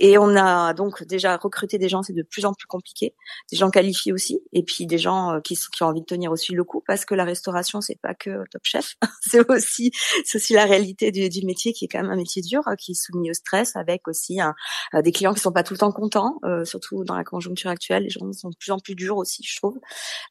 Et 0.00 0.16
on 0.16 0.36
a 0.36 0.74
donc 0.74 1.02
déjà 1.04 1.36
recruté 1.36 1.78
des 1.78 1.88
gens, 1.88 2.02
c'est 2.02 2.12
de 2.12 2.22
plus 2.22 2.44
en 2.44 2.54
plus 2.54 2.66
compliqué, 2.66 3.14
des 3.50 3.56
gens 3.56 3.70
qualifiés 3.70 4.12
aussi, 4.12 4.40
et 4.52 4.62
puis 4.62 4.86
des 4.86 4.98
gens 4.98 5.32
euh, 5.32 5.40
qui, 5.40 5.56
qui 5.56 5.82
ont 5.82 5.86
envie 5.86 6.00
de 6.00 6.06
tenir 6.06 6.30
aussi 6.30 6.52
le 6.52 6.62
coup, 6.62 6.82
parce 6.86 7.04
que 7.04 7.14
la 7.14 7.24
restauration, 7.24 7.80
c'est 7.80 7.98
pas 8.00 8.14
que 8.14 8.44
Top 8.50 8.62
Chef, 8.62 8.94
c'est 9.22 9.50
aussi, 9.50 9.90
c'est 10.24 10.38
aussi 10.38 10.52
la 10.52 10.66
réalité 10.66 11.10
du, 11.10 11.28
du, 11.28 11.44
métier 11.44 11.72
qui 11.72 11.86
est 11.86 11.88
quand 11.88 11.97
un 12.06 12.16
métier 12.16 12.42
dur, 12.42 12.66
euh, 12.68 12.74
qui 12.74 12.92
est 12.92 12.94
soumis 12.94 13.30
au 13.30 13.34
stress, 13.34 13.76
avec 13.76 14.08
aussi 14.08 14.40
euh, 14.40 15.02
des 15.02 15.12
clients 15.12 15.34
qui 15.34 15.40
sont 15.40 15.52
pas 15.52 15.62
tout 15.62 15.74
le 15.74 15.78
temps 15.78 15.92
contents, 15.92 16.40
surtout 16.64 17.04
dans 17.04 17.16
la 17.16 17.24
conjoncture 17.24 17.70
actuelle, 17.70 18.04
les 18.04 18.10
gens 18.10 18.32
sont 18.32 18.50
de 18.50 18.56
plus 18.56 18.72
en 18.72 18.78
plus 18.78 18.94
durs 18.94 19.16
aussi, 19.16 19.42
je 19.42 19.56
trouve. 19.56 19.78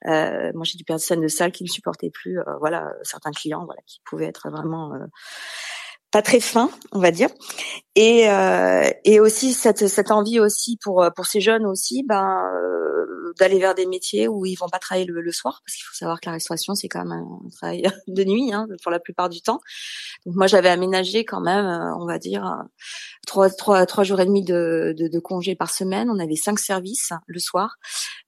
Moi, 0.05 0.63
j'ai 0.63 0.77
du 0.77 0.83
personnel 0.83 1.23
de 1.23 1.27
salle 1.27 1.51
qui 1.51 1.63
ne 1.63 1.69
supportait 1.69 2.09
plus, 2.09 2.39
voilà, 2.59 2.91
certains 3.03 3.31
clients, 3.31 3.65
voilà, 3.65 3.81
qui 3.85 4.01
pouvaient 4.05 4.25
être 4.25 4.49
vraiment 4.49 4.93
pas 6.11 6.21
très 6.21 6.39
fin, 6.39 6.69
on 6.91 6.99
va 6.99 7.11
dire. 7.11 7.29
Et, 7.95 8.29
euh, 8.29 8.89
et 9.03 9.19
aussi 9.19 9.53
cette, 9.53 9.87
cette 9.87 10.11
envie 10.11 10.39
aussi 10.39 10.77
pour 10.81 11.05
pour 11.15 11.25
ces 11.25 11.41
jeunes 11.41 11.65
aussi, 11.65 12.03
ben 12.03 12.43
euh, 13.27 13.33
d'aller 13.39 13.59
vers 13.59 13.75
des 13.75 13.85
métiers 13.85 14.27
où 14.27 14.45
ils 14.45 14.55
vont 14.55 14.69
pas 14.69 14.79
travailler 14.79 15.05
le, 15.05 15.31
soir, 15.31 15.61
parce 15.65 15.75
qu'il 15.75 15.83
faut 15.85 15.95
savoir 15.95 16.19
que 16.19 16.27
la 16.27 16.33
restauration 16.33 16.75
c'est 16.75 16.87
quand 16.87 17.03
même 17.03 17.11
un 17.11 17.49
travail 17.49 17.83
de 18.07 18.23
nuit 18.23 18.53
hein, 18.53 18.67
pour 18.83 18.91
la 18.91 18.99
plupart 18.99 19.29
du 19.29 19.41
temps. 19.41 19.59
Donc 20.25 20.35
moi 20.35 20.47
j'avais 20.47 20.69
aménagé 20.69 21.25
quand 21.25 21.41
même, 21.41 21.65
euh, 21.65 21.95
on 21.97 22.05
va 22.05 22.19
dire 22.19 22.63
trois 23.25 23.49
trois 23.49 23.85
trois 23.85 24.03
jours 24.03 24.19
et 24.19 24.25
demi 24.25 24.43
de, 24.43 24.93
de, 24.97 25.07
de 25.07 25.19
congés 25.19 25.55
par 25.55 25.71
semaine. 25.71 26.09
On 26.09 26.19
avait 26.19 26.35
cinq 26.35 26.59
services 26.59 27.11
le 27.27 27.39
soir, 27.39 27.77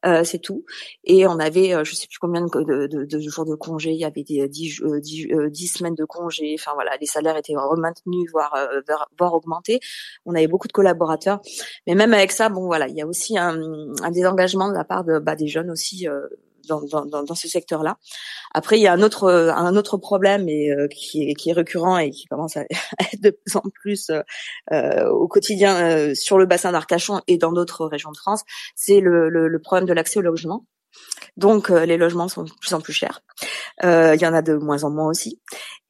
euh, 0.05 0.23
c'est 0.23 0.39
tout. 0.39 0.65
Et 1.03 1.27
on 1.27 1.39
avait 1.39 1.83
je 1.83 1.95
sais 1.95 2.07
plus 2.07 2.19
combien 2.19 2.41
de, 2.41 2.87
de, 2.87 3.05
de 3.05 3.19
jours 3.19 3.45
de 3.45 3.55
congés. 3.55 3.91
Il 3.91 3.99
y 3.99 4.05
avait 4.05 4.23
des 4.23 4.47
dix, 4.47 4.81
dix, 5.01 5.27
dix 5.49 5.67
semaines 5.67 5.95
de 5.95 6.05
congés. 6.05 6.55
Enfin 6.59 6.71
voilà, 6.73 6.97
les 6.99 7.07
salaires 7.07 7.37
étaient 7.37 7.55
maintenu, 7.77 8.27
voire, 8.31 8.53
euh, 8.55 8.81
voire 9.17 9.33
augmenté. 9.33 9.79
On 10.25 10.35
avait 10.35 10.47
beaucoup 10.47 10.67
de 10.67 10.73
collaborateurs, 10.73 11.41
mais 11.87 11.95
même 11.95 12.13
avec 12.13 12.31
ça, 12.31 12.49
bon 12.49 12.65
voilà, 12.65 12.87
il 12.87 12.95
y 12.95 13.01
a 13.01 13.07
aussi 13.07 13.37
un, 13.37 13.59
un 14.03 14.11
désengagement 14.11 14.69
de 14.69 14.73
la 14.75 14.83
part 14.83 15.03
de, 15.03 15.19
bah, 15.19 15.35
des 15.35 15.47
jeunes 15.47 15.71
aussi. 15.71 16.07
Euh, 16.07 16.27
dans, 16.67 16.83
dans, 16.83 17.23
dans, 17.23 17.35
ce 17.35 17.47
secteur-là. 17.47 17.97
Après, 18.53 18.77
il 18.77 18.81
y 18.83 18.87
a 18.87 18.93
un 18.93 19.01
autre 19.01 19.27
un 19.27 19.75
autre 19.75 19.97
problème 19.97 20.47
et 20.47 20.71
euh, 20.71 20.87
qui, 20.87 21.29
est, 21.29 21.33
qui 21.33 21.49
est 21.49 21.53
récurrent 21.53 21.97
et 21.97 22.11
qui 22.11 22.25
commence 22.25 22.57
à 22.57 22.61
être 22.99 23.21
de 23.21 23.31
plus 23.31 23.55
en 23.55 23.63
plus 23.73 24.11
euh, 24.71 25.09
au 25.09 25.27
quotidien 25.27 26.13
sur 26.13 26.37
le 26.37 26.45
bassin 26.45 26.71
d'Arcachon 26.71 27.21
et 27.27 27.39
dans 27.39 27.51
d'autres 27.51 27.87
régions 27.87 28.11
de 28.11 28.17
France, 28.17 28.43
c'est 28.75 28.99
le, 28.99 29.29
le, 29.29 29.47
le, 29.47 29.59
problème 29.59 29.87
de 29.87 29.93
l'accès 29.93 30.19
au 30.19 30.21
logement. 30.21 30.65
Donc 31.37 31.69
les 31.69 31.97
logements 31.97 32.27
sont 32.27 32.43
de 32.43 32.51
plus 32.59 32.73
en 32.73 32.81
plus 32.81 32.93
chers. 32.93 33.21
Il 33.83 34.19
y 34.19 34.25
en 34.25 34.33
a 34.33 34.41
de 34.41 34.55
moins 34.55 34.83
en 34.83 34.89
moins 34.89 35.07
aussi. 35.07 35.39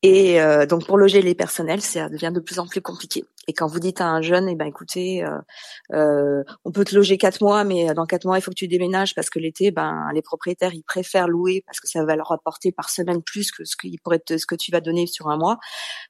Et 0.01 0.41
euh, 0.41 0.65
donc 0.65 0.85
pour 0.85 0.97
loger 0.97 1.21
les 1.21 1.35
personnels, 1.35 1.81
ça 1.81 2.07
devient 2.07 2.31
de 2.33 2.39
plus 2.39 2.59
en 2.59 2.67
plus 2.67 2.81
compliqué. 2.81 3.25
Et 3.47 3.53
quand 3.53 3.67
vous 3.67 3.79
dites 3.79 3.99
à 3.99 4.05
un 4.05 4.21
jeune, 4.21 4.47
eh 4.47 4.55
ben 4.55 4.65
écoutez, 4.65 5.25
euh, 5.25 5.39
euh, 5.93 6.43
on 6.63 6.71
peut 6.71 6.85
te 6.85 6.95
loger 6.95 7.17
quatre 7.17 7.41
mois, 7.41 7.65
mais 7.65 7.93
dans 7.93 8.05
quatre 8.05 8.23
mois 8.23 8.37
il 8.37 8.41
faut 8.41 8.51
que 8.51 8.55
tu 8.55 8.67
déménages 8.69 9.13
parce 9.13 9.29
que 9.29 9.39
l'été, 9.39 9.71
ben 9.71 10.07
les 10.13 10.21
propriétaires 10.21 10.73
ils 10.73 10.83
préfèrent 10.83 11.27
louer 11.27 11.63
parce 11.65 11.81
que 11.81 11.89
ça 11.89 12.05
va 12.05 12.15
leur 12.15 12.31
apporter 12.31 12.71
par 12.71 12.89
semaine 12.89 13.21
plus 13.23 13.51
que 13.51 13.65
ce 13.65 13.75
pourraient 14.01 14.19
te, 14.19 14.37
ce 14.37 14.45
que 14.45 14.55
tu 14.55 14.71
vas 14.71 14.79
donner 14.79 15.05
sur 15.05 15.29
un 15.29 15.37
mois. 15.37 15.57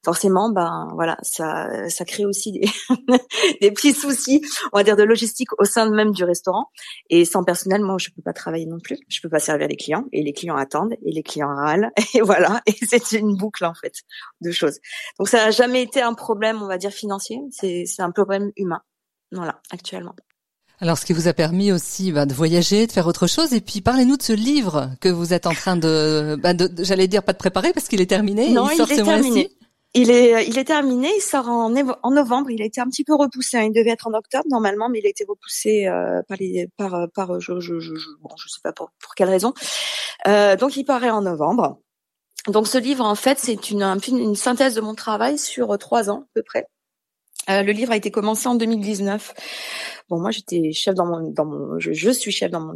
Forcément, 0.06 0.52
ben 0.52 0.90
voilà, 0.94 1.18
ça 1.24 1.90
ça 1.90 2.06
crée 2.06 2.26
aussi 2.26 2.52
des, 2.52 2.70
des 3.62 3.72
petits 3.72 3.94
soucis, 3.94 4.42
on 4.72 4.78
va 4.78 4.84
dire 4.84 4.98
de 4.98 5.04
logistique 5.04 5.50
au 5.58 5.66
sein 5.66 5.90
même 5.90 6.12
du 6.12 6.26
restaurant. 6.26 6.66
Et 7.10 7.26
sans 7.26 7.44
personnel, 7.44 7.82
moi 7.82 7.96
je 7.98 8.10
peux 8.16 8.22
pas 8.22 8.34
travailler 8.34 8.68
non 8.68 8.80
plus, 8.80 9.00
je 9.10 9.22
peux 9.22 9.30
pas 9.30 9.40
servir 9.40 9.68
les 9.68 9.76
clients 9.76 10.06
et 10.14 10.24
les 10.24 10.34
clients 10.34 10.56
attendent 10.56 10.94
et 11.04 11.12
les 11.12 11.24
clients 11.24 11.54
râlent 11.54 11.92
et 12.14 12.22
voilà. 12.22 12.62
Et 12.66 12.74
c'est 12.86 13.12
une 13.14 13.36
boucle 13.36 13.66
en 13.66 13.74
fait 13.74 13.94
de 14.42 14.52
choses. 14.52 14.80
Donc 15.18 15.28
ça 15.28 15.46
n'a 15.46 15.52
jamais 15.52 15.82
été 15.82 16.02
un 16.02 16.14
problème, 16.14 16.62
on 16.62 16.68
va 16.68 16.78
dire 16.78 16.92
financier. 16.92 17.40
C'est 17.52 17.86
c'est 17.86 18.02
un 18.02 18.12
problème 18.12 18.52
humain. 18.56 18.82
Voilà, 19.32 19.62
actuellement. 19.72 20.16
Alors, 20.82 20.98
ce 20.98 21.06
qui 21.06 21.12
vous 21.12 21.28
a 21.28 21.34
permis 21.34 21.72
aussi 21.74 22.12
bah, 22.12 22.26
de 22.26 22.34
voyager, 22.34 22.88
de 22.88 22.92
faire 22.92 23.06
autre 23.06 23.28
chose, 23.28 23.54
et 23.54 23.60
puis 23.60 23.82
parlez-nous 23.82 24.16
de 24.16 24.24
ce 24.24 24.32
livre 24.32 24.92
que 25.02 25.10
vous 25.10 25.34
êtes 25.34 25.46
en 25.46 25.54
train 25.54 25.76
de, 25.76 26.38
bah, 26.42 26.54
de, 26.54 26.72
j'allais 26.84 27.10
dire 27.10 27.22
pas 27.22 27.34
de 27.34 27.38
préparer 27.38 27.74
parce 27.74 27.90
qu'il 27.90 28.00
est 28.00 28.10
terminé. 28.10 28.50
Non, 28.52 28.70
il, 28.70 28.80
est 28.80 29.04
terminé. 29.04 29.50
Il 29.96 30.12
est, 30.12 30.48
il 30.48 30.58
est 30.58 30.66
terminé. 30.66 31.10
Il 31.16 31.22
sort 31.22 31.48
en, 31.48 31.70
novembre. 31.70 32.52
Il 32.52 32.62
a 32.62 32.66
été 32.66 32.80
un 32.80 32.88
petit 32.88 33.04
peu 33.04 33.16
repoussé. 33.16 33.58
Hein. 33.58 33.64
Il 33.64 33.74
devait 33.74 33.90
être 33.92 34.08
en 34.08 34.14
octobre 34.14 34.46
normalement, 34.50 34.90
mais 34.90 35.00
il 35.00 35.06
a 35.06 35.10
été 35.10 35.26
repoussé 35.28 35.88
euh, 35.88 36.22
par 36.28 36.38
les, 36.38 36.70
par, 36.78 37.08
par, 37.14 37.40
je, 37.40 37.60
je, 37.60 37.80
je, 37.80 37.94
bon, 38.22 38.30
je 38.38 38.48
sais 38.48 38.60
pas 38.64 38.72
pour, 38.72 38.92
pour 39.02 39.16
quelle 39.16 39.30
raison. 39.30 39.54
Euh, 40.28 40.56
donc, 40.56 40.78
il 40.78 40.86
paraît 40.86 41.10
en 41.10 41.22
novembre. 41.22 41.80
Donc 42.48 42.68
ce 42.68 42.78
livre, 42.78 43.06
en 43.06 43.16
fait, 43.16 43.38
c'est 43.40 43.70
une, 43.70 43.84
une 44.08 44.36
synthèse 44.36 44.76
de 44.76 44.82
mon 44.82 44.96
travail 44.96 45.38
sur 45.38 45.72
euh, 45.72 45.78
trois 45.78 46.10
ans 46.10 46.22
à 46.22 46.30
peu 46.36 46.44
près. 46.44 46.68
Euh, 47.50 47.64
le 47.64 47.72
livre 47.72 47.92
a 47.92 47.98
été 47.98 48.12
commencé 48.12 48.48
en 48.48 48.56
2019. 48.56 49.34
Bon, 50.10 50.20
moi, 50.20 50.32
j'étais 50.32 50.72
chef 50.72 50.96
dans 50.96 51.06
mon, 51.06 51.32
dans 51.32 51.46
mon, 51.46 51.80
je, 51.80 52.12
suis 52.12 52.32
chef 52.32 52.52
dans 52.52 52.60
mon 52.60 52.74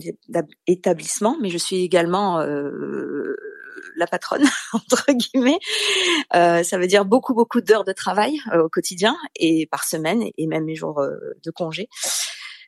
établissement, 0.67 1.37
mais 1.41 1.49
je 1.49 1.57
suis 1.57 1.83
également 1.83 2.39
euh, 2.39 3.35
la 3.95 4.07
patronne 4.07 4.45
entre 4.73 5.11
guillemets. 5.11 5.59
Euh, 6.35 6.63
ça 6.63 6.77
veut 6.77 6.87
dire 6.87 7.05
beaucoup, 7.05 7.33
beaucoup 7.33 7.61
d'heures 7.61 7.83
de 7.83 7.93
travail 7.93 8.39
euh, 8.53 8.63
au 8.63 8.69
quotidien 8.69 9.15
et 9.35 9.67
par 9.67 9.83
semaine 9.83 10.23
et 10.37 10.47
même 10.47 10.65
mes 10.65 10.75
jours 10.75 11.01
de 11.43 11.51
congé. 11.51 11.89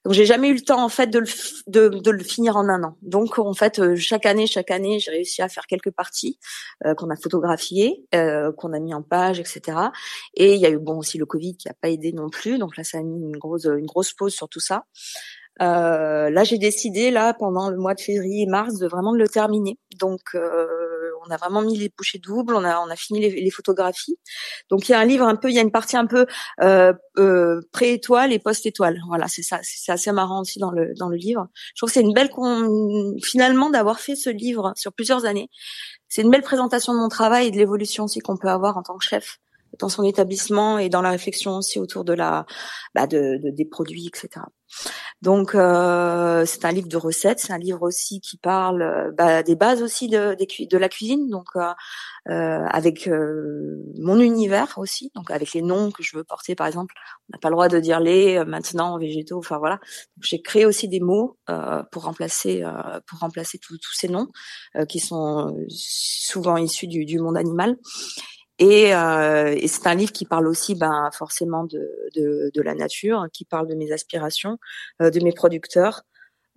Donc 0.06 0.14
j'ai 0.14 0.26
jamais 0.26 0.50
eu 0.50 0.54
le 0.54 0.62
temps 0.62 0.84
en 0.84 0.90
fait 0.90 1.08
de 1.08 1.18
le, 1.18 1.26
de, 1.66 1.90
de 1.90 2.12
le 2.12 2.24
finir 2.24 2.58
en 2.58 2.70
un 2.70 2.84
an. 2.84 2.96
Donc 3.02 3.40
en 3.40 3.56
fait 3.56 3.80
euh, 3.80 3.96
chaque 3.96 4.28
année, 4.28 4.46
chaque 4.46 4.70
année, 4.70 5.00
j'ai 5.00 5.10
réussi 5.10 5.42
à 5.42 5.50
faire 5.50 5.66
quelques 5.66 5.90
parties 5.90 6.38
euh, 6.86 6.94
qu'on 6.94 7.10
a 7.10 7.16
photographiées, 7.16 8.06
euh, 8.14 8.52
qu'on 8.52 8.72
a 8.74 8.80
mis 8.80 8.94
en 8.94 9.02
page, 9.02 9.40
etc. 9.40 9.62
Et 10.36 10.54
il 10.54 10.62
y 10.62 10.68
a 10.68 10.70
eu 10.70 10.78
bon 10.78 11.00
aussi 11.00 11.18
le 11.18 11.26
Covid 11.26 11.58
qui 11.58 11.68
a 11.70 11.74
pas 11.74 11.90
aidé 11.90 12.14
non 12.14 12.30
plus. 12.30 12.60
Donc 12.60 12.78
là 12.78 12.84
ça 12.84 13.00
a 13.00 13.02
mis 13.02 13.20
une 13.20 13.38
grosse 13.38 13.66
une 13.66 13.88
grosse 13.88 14.14
pause 14.14 14.34
sur 14.34 14.48
tout 14.48 14.60
ça. 14.60 14.86
Euh, 15.62 16.30
là, 16.30 16.44
j'ai 16.44 16.58
décidé 16.58 17.12
là 17.12 17.34
pendant 17.34 17.70
le 17.70 17.78
mois 17.78 17.94
de 17.94 18.02
février 18.02 18.44
et 18.44 18.46
mars 18.46 18.78
de 18.78 18.88
vraiment 18.88 19.14
le 19.14 19.28
terminer. 19.28 19.78
Donc, 20.00 20.22
euh, 20.36 20.68
on 21.27 21.32
a 21.32 21.38
vraiment 21.38 21.62
mis 21.62 21.77
les 21.77 21.89
bouchées 21.96 22.20
doubles, 22.20 22.55
on 22.55 22.63
a 22.63 22.79
on 22.79 22.89
a 22.89 22.96
fini 22.96 23.20
les, 23.20 23.41
les, 23.41 23.51
photographies. 23.51 24.17
Donc, 24.70 24.88
il 24.88 24.91
y 24.91 24.96
a 24.96 25.00
un 25.00 25.05
livre 25.05 25.25
un 25.25 25.36
peu, 25.36 25.50
il 25.50 25.55
y 25.55 25.60
a 25.60 25.62
une 25.62 25.72
partie 25.72 25.98
un 25.98 26.05
peu 26.05 26.25
euh, 26.62 26.94
euh 27.17 27.62
pré-étoile 27.72 28.34
et 28.34 28.39
post-étoile. 28.39 29.00
Voilà, 29.08 29.27
c'est 29.27 29.44
ça. 29.44 29.60
C'est 29.63 29.91
assez 29.91 30.12
marrant 30.12 30.41
aussi 30.41 30.60
dans 30.60 30.72
le 30.72 30.94
dans 30.96 31.10
le 31.10 31.17
livre. 31.17 31.48
Je 31.74 31.82
trouve 31.82 31.89
que 31.89 31.94
c'est 31.94 32.01
une 32.01 32.13
belle 32.13 32.29
con... 32.29 33.15
finalement 33.24 33.70
d'avoir 33.70 34.00
fait 34.00 34.15
ce 34.15 34.29
livre 34.29 34.74
sur 34.75 34.94
plusieurs 34.94 35.25
années. 35.25 35.50
C'est 36.10 36.22
une 36.22 36.32
belle 36.32 36.44
présentation 36.44 36.94
de 36.94 37.00
mon 37.00 37.10
travail 37.10 37.48
et 37.48 37.51
de 37.51 37.58
l'évolution 37.58 38.05
aussi 38.05 38.20
qu'on 38.20 38.38
peut 38.38 38.50
avoir 38.50 38.77
en 38.77 38.84
tant 38.84 38.98
que 38.98 39.03
chef 39.03 39.39
dans 39.79 39.89
son 39.89 40.03
établissement 40.03 40.79
et 40.79 40.89
dans 40.89 41.01
la 41.01 41.12
réflexion 41.12 41.58
aussi 41.58 41.79
autour 41.79 42.05
de 42.05 42.13
la 42.13 42.46
bah 42.94 43.08
de, 43.08 43.38
de, 43.44 43.50
des 43.51 43.65
produits, 43.65 44.08
etc. 44.08 44.41
Donc 45.22 45.55
euh, 45.55 46.46
c'est 46.46 46.65
un 46.65 46.72
livre 46.72 46.88
de 46.88 46.98
recettes, 46.98 47.39
c'est 47.39 47.53
un 47.53 47.58
livre 47.58 47.82
aussi 47.82 48.20
qui 48.20 48.38
parle 48.38 48.82
euh, 48.82 49.12
bah, 49.12 49.44
des 49.44 49.55
bases 49.55 49.82
aussi 49.82 50.08
de, 50.08 50.36
de 50.36 50.77
la 50.77 50.89
cuisine, 50.89 51.29
donc 51.29 51.48
euh, 51.55 51.72
euh 52.29 52.65
avec 52.70 53.08
euh, 53.08 53.84
mon 53.98 54.20
univers 54.20 54.74
aussi, 54.77 55.12
donc 55.15 55.32
avec 55.32 55.53
les 55.53 55.62
noms 55.62 55.91
que 55.91 56.03
je 56.03 56.17
veux 56.17 56.24
porter 56.24 56.55
par 56.55 56.67
exemple. 56.67 56.94
On 57.29 57.34
n'a 57.34 57.39
pas 57.39 57.50
le 57.50 57.53
droit 57.55 57.67
de 57.70 57.79
dire 57.79 58.00
les 58.00 58.44
maintenant 58.46 58.98
végétaux, 58.98 59.38
enfin 59.38 59.58
voilà. 59.58 59.79
J'ai 60.22 60.41
créé 60.41 60.65
aussi 60.65 60.88
des 60.88 61.00
mots 61.00 61.38
pour 61.91 62.03
remplacer 62.03 62.63
pour 63.08 63.20
remplacer 63.20 63.58
tous 63.60 63.79
ces 63.94 64.10
noms 64.10 64.27
qui 64.89 65.00
sont 65.00 65.55
souvent 65.70 66.58
issus 66.58 66.88
du, 66.88 67.05
du 67.05 67.20
monde 67.20 67.38
animal. 67.38 67.77
Et, 68.60 68.96
euh, 68.96 69.54
et 69.58 69.68
c'est 69.68 69.88
un 69.88 69.96
livre 69.96 70.12
qui 70.12 70.26
parle 70.26 70.48
aussi, 70.48 70.76
ben, 70.76 71.10
forcément 71.12 71.66
de, 71.66 71.92
de, 72.16 72.52
de, 72.54 72.62
la 72.62 72.74
nature, 72.74 73.28
qui 73.34 73.44
parle 73.46 73.68
de 73.68 73.76
mes 73.76 73.92
aspirations, 73.92 74.58
euh, 75.02 75.10
de 75.10 75.20
mes 75.20 75.34
producteurs, 75.34 76.04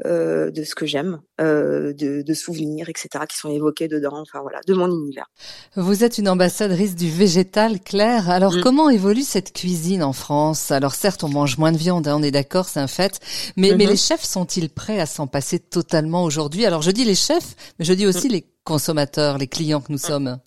euh, 0.07 0.52
de 0.52 0.62
ce 0.62 0.76
que 0.76 0.87
j'aime, 0.87 1.21
euh, 1.40 1.93
de, 1.93 2.23
de, 2.23 2.35
souvenirs, 2.35 2.88
etc., 2.88 3.25
qui 3.28 3.37
sont 3.37 3.50
évoqués 3.50 3.88
dedans. 3.88 4.21
Enfin 4.21 4.43
voilà, 4.43 4.61
de 4.64 4.73
mon 4.73 4.88
univers. 4.88 5.26
Vous 5.75 6.05
êtes 6.05 6.19
une 6.19 6.28
ambassadrice 6.28 6.95
du 6.95 7.11
végétal, 7.11 7.81
Claire. 7.81 8.31
Alors 8.31 8.52
mm. 8.52 8.61
comment 8.61 8.90
évolue 8.90 9.25
cette 9.25 9.52
cuisine 9.52 10.05
en 10.05 10.12
France? 10.12 10.71
Alors 10.71 10.95
certes, 10.95 11.25
on 11.25 11.28
mange 11.28 11.59
moins 11.59 11.73
de 11.73 11.78
viande, 11.78 12.07
hein, 12.07 12.14
on 12.17 12.23
est 12.23 12.31
d'accord, 12.31 12.67
c'est 12.67 12.78
un 12.78 12.87
fait. 12.87 13.19
Mais, 13.57 13.75
mais 13.75 13.87
mm-hmm. 13.87 13.88
les 13.88 13.97
chefs 13.97 14.23
sont-ils 14.23 14.71
prêts 14.71 15.00
à 15.00 15.07
s'en 15.07 15.26
passer 15.26 15.59
totalement 15.59 16.23
aujourd'hui? 16.23 16.64
Alors 16.64 16.83
je 16.83 16.93
dis 16.93 17.05
les 17.05 17.17
chefs, 17.17 17.57
mais 17.81 17.85
je 17.85 17.93
dis 17.93 18.07
aussi 18.07 18.28
mm. 18.28 18.33
les 18.33 18.47
consommateurs, 18.62 19.37
les 19.37 19.49
clients 19.49 19.81
que 19.81 19.90
nous 19.90 19.99
mm. 19.99 19.99
sommes. 19.99 20.38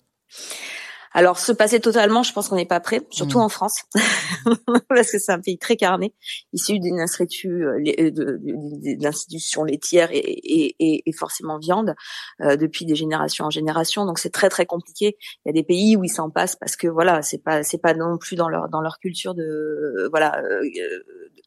Alors 1.14 1.38
se 1.38 1.52
passer 1.52 1.80
totalement, 1.80 2.22
je 2.22 2.32
pense 2.32 2.48
qu'on 2.48 2.56
n'est 2.56 2.66
pas 2.66 2.80
prêt, 2.80 3.02
surtout 3.10 3.38
mm. 3.38 3.42
en 3.42 3.48
France, 3.48 3.82
parce 4.88 5.10
que 5.10 5.18
c'est 5.18 5.32
un 5.32 5.40
pays 5.40 5.58
très 5.58 5.76
carné, 5.76 6.14
issu 6.52 6.78
d'une 6.78 7.00
institution, 7.00 7.50
euh, 7.50 7.82
euh, 7.98 8.38
d'institutions 8.96 9.64
laitières 9.64 10.10
et, 10.12 10.18
et, 10.18 11.02
et, 11.06 11.12
forcément 11.12 11.58
viande 11.58 11.94
euh, 12.40 12.56
depuis 12.56 12.86
des 12.86 12.94
générations 12.94 13.46
en 13.46 13.50
génération. 13.50 14.06
Donc 14.06 14.18
c'est 14.18 14.30
très 14.30 14.48
très 14.48 14.66
compliqué. 14.66 15.16
Il 15.44 15.48
y 15.48 15.50
a 15.50 15.52
des 15.52 15.64
pays 15.64 15.96
où 15.96 16.04
ils 16.04 16.08
s'en 16.08 16.30
passent 16.30 16.56
parce 16.56 16.76
que 16.76 16.88
voilà, 16.88 17.22
c'est 17.22 17.42
pas 17.42 17.62
c'est 17.62 17.78
pas 17.78 17.94
non 17.94 18.16
plus 18.18 18.36
dans 18.36 18.48
leur 18.48 18.68
dans 18.68 18.80
leur 18.80 18.98
culture 18.98 19.34
de 19.34 20.08
voilà 20.10 20.42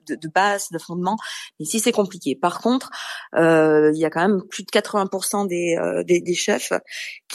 de, 0.07 0.15
de, 0.15 0.27
base, 0.27 0.69
de 0.71 0.77
fondement. 0.77 1.17
Ici, 1.59 1.79
c'est 1.79 1.91
compliqué. 1.91 2.35
Par 2.35 2.61
contre, 2.61 2.89
il 3.35 3.97
y 3.97 4.05
a 4.05 4.09
quand 4.09 4.21
même 4.21 4.43
plus 4.47 4.63
de 4.63 4.69
80% 4.69 5.47
des, 5.47 5.77
euh, 5.79 6.03
des, 6.03 6.21
des, 6.21 6.33
chefs 6.33 6.73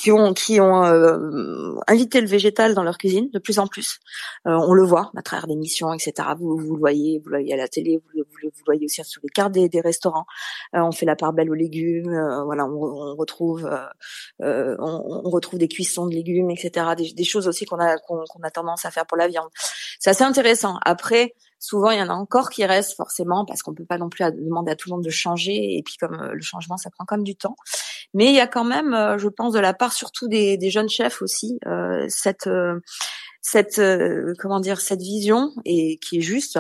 qui 0.01 0.11
ont 0.13 0.33
qui 0.33 0.61
ont 0.61 0.83
euh, 0.83 1.75
invité 1.87 2.23
le 2.23 2.27
végétal 2.27 2.75
dans 2.75 2.83
leur 2.83 2.97
cuisine 2.97 3.29
de 3.35 3.39
plus 3.39 3.59
en 3.59 3.67
plus. 3.67 3.99
Euh, 4.47 4.53
on 4.53 4.73
le 4.73 4.83
voit 4.83 5.11
à 5.15 5.21
travers 5.21 5.47
des 5.47 5.57
missions, 5.57 5.93
etc. 5.93 6.29
Vous, 6.39 6.57
vous 6.57 6.75
le 6.75 6.79
voyez, 6.79 7.19
vous 7.19 7.29
le 7.29 7.37
voyez 7.37 7.53
à 7.53 7.57
la 7.59 7.69
télé, 7.69 7.99
vous 7.99 8.09
le, 8.15 8.23
vous 8.23 8.39
le 8.43 8.51
voyez 8.65 8.87
aussi 8.87 9.05
sur 9.05 9.21
les 9.23 9.29
cartes 9.29 9.53
des, 9.53 9.69
des 9.69 9.83
restaurants. 9.83 10.25
on 10.73 10.91
fait 10.93 11.05
la 11.05 11.17
part 11.17 11.35
belle 11.35 11.51
aux 11.51 11.55
légumes. 11.55 12.11
voilà, 12.47 12.65
on, 12.65 13.13
on 13.13 13.15
retrouve 13.15 13.71
on, 14.39 14.77
on, 14.79 15.29
retrouve 15.29 15.59
des 15.59 15.69
cuissons 15.69 16.07
de 16.07 16.15
légumes, 16.15 16.51
etc. 16.51 16.87
Des, 16.97 17.13
des 17.13 17.25
choses 17.25 17.47
aussi 17.47 17.67
qu'on 17.67 17.79
a 17.79 17.99
qu'on 17.99 18.43
a 18.43 18.51
tendance 18.51 18.87
à 18.87 18.91
faire 18.91 19.05
pour 19.05 19.19
la 19.19 19.29
viande. 19.29 19.49
C'est 19.99 20.11
assez 20.11 20.25
intéressant. 20.25 20.79
Après, 20.83 21.35
Souvent, 21.63 21.91
il 21.91 21.99
y 21.99 22.03
en 22.03 22.09
a 22.09 22.15
encore 22.15 22.49
qui 22.49 22.65
restent 22.65 22.97
forcément 22.97 23.45
parce 23.45 23.63
qu'on 23.63 23.75
peut 23.75 23.85
pas 23.85 23.99
non 23.99 24.09
plus 24.09 24.25
demander 24.33 24.73
à 24.73 24.77
tout 24.77 24.89
le 24.89 24.95
monde 24.95 25.05
de 25.05 25.11
changer. 25.11 25.77
Et 25.77 25.83
puis, 25.83 25.97
comme 25.99 26.15
euh, 26.15 26.33
le 26.33 26.41
changement, 26.41 26.79
ça 26.79 26.89
prend 26.89 27.05
même 27.11 27.23
du 27.23 27.37
temps. 27.37 27.55
Mais 28.15 28.27
il 28.27 28.35
y 28.35 28.41
a 28.41 28.47
quand 28.47 28.65
même, 28.65 28.93
euh, 28.93 29.19
je 29.19 29.29
pense, 29.29 29.53
de 29.53 29.61
la 29.61 29.75
part 29.75 29.93
surtout 29.93 30.29
des, 30.29 30.59
jeunes 30.71 30.89
chefs 30.89 31.23
aussi, 31.23 31.59
euh, 31.67 32.05
cette 32.09 32.49
cette 33.43 33.79
euh, 33.79 34.35
comment 34.39 34.61
dire 34.61 34.81
cette 34.81 35.01
vision 35.01 35.53
et 35.65 35.99
qui 35.99 36.19
est 36.19 36.23
juste 36.23 36.59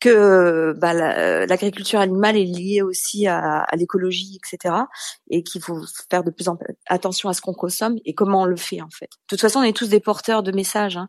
que 0.00 0.72
bah, 0.78 0.94
l'agriculture 0.94 2.00
animale 2.00 2.36
est 2.36 2.44
liée 2.44 2.82
aussi 2.82 3.26
à, 3.26 3.60
à 3.60 3.76
l'écologie 3.76 4.38
etc 4.42 4.74
et 5.28 5.42
qu'il 5.42 5.62
faut 5.62 5.82
faire 6.10 6.24
de 6.24 6.30
plus 6.30 6.48
en 6.48 6.56
plus 6.56 6.74
attention 6.88 7.28
à 7.28 7.34
ce 7.34 7.42
qu'on 7.42 7.52
consomme 7.52 7.96
et 8.04 8.14
comment 8.14 8.42
on 8.42 8.46
le 8.46 8.56
fait 8.56 8.80
en 8.80 8.88
fait. 8.88 9.06
De 9.06 9.26
toute 9.28 9.40
façon 9.40 9.60
on 9.60 9.62
est 9.62 9.76
tous 9.76 9.88
des 9.88 10.00
porteurs 10.00 10.42
de 10.42 10.52
messages 10.52 10.96
hein. 10.96 11.06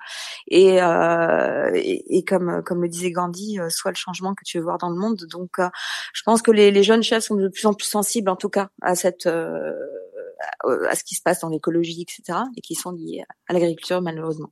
et, 0.47 0.81
euh, 0.81 1.71
et, 1.73 2.17
et 2.17 2.25
comme 2.25 2.61
comme 2.65 2.81
le 2.81 2.89
disait 2.89 3.11
Gandhi 3.11 3.59
euh, 3.59 3.69
soit 3.69 3.91
le 3.91 3.95
changement 3.97 4.33
que 4.35 4.43
tu 4.45 4.57
veux 4.57 4.63
voir 4.63 4.77
dans 4.77 4.89
le 4.89 4.97
monde 4.97 5.25
donc 5.29 5.59
euh, 5.59 5.69
je 6.13 6.23
pense 6.23 6.41
que 6.41 6.51
les, 6.51 6.71
les, 6.71 6.83
jeunes 6.83 7.03
chefs 7.03 7.23
sont 7.23 7.35
de 7.35 7.47
plus 7.47 7.65
en 7.65 7.73
plus 7.73 7.87
sensibles 7.87 8.29
en 8.29 8.35
tout 8.35 8.49
cas 8.49 8.69
à 8.81 8.95
cette 8.95 9.25
à 9.27 10.95
ce 10.95 11.03
qui 11.03 11.15
se 11.15 11.21
passe 11.21 11.39
dans 11.39 11.49
l'écologie 11.49 12.01
etc 12.01 12.39
et 12.57 12.61
qui 12.61 12.75
sont 12.75 12.91
liés 12.91 13.23
à 13.47 13.53
l'agriculture 13.53 14.01
malheureusement 14.01 14.51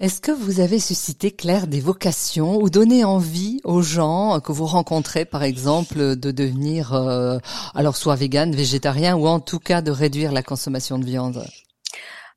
est-ce 0.00 0.22
que 0.22 0.32
vous 0.32 0.60
avez 0.60 0.78
suscité, 0.78 1.30
Claire, 1.30 1.66
des 1.66 1.80
vocations 1.80 2.56
ou 2.56 2.70
donné 2.70 3.04
envie 3.04 3.60
aux 3.64 3.82
gens 3.82 4.40
que 4.40 4.50
vous 4.50 4.64
rencontrez, 4.64 5.26
par 5.26 5.42
exemple, 5.42 6.16
de 6.16 6.30
devenir, 6.30 6.94
euh, 6.94 7.38
alors 7.74 7.96
soit 7.96 8.16
vegan, 8.16 8.54
végétarien, 8.54 9.14
ou 9.14 9.26
en 9.26 9.40
tout 9.40 9.58
cas 9.58 9.82
de 9.82 9.90
réduire 9.90 10.32
la 10.32 10.42
consommation 10.42 10.98
de 10.98 11.04
viande? 11.04 11.44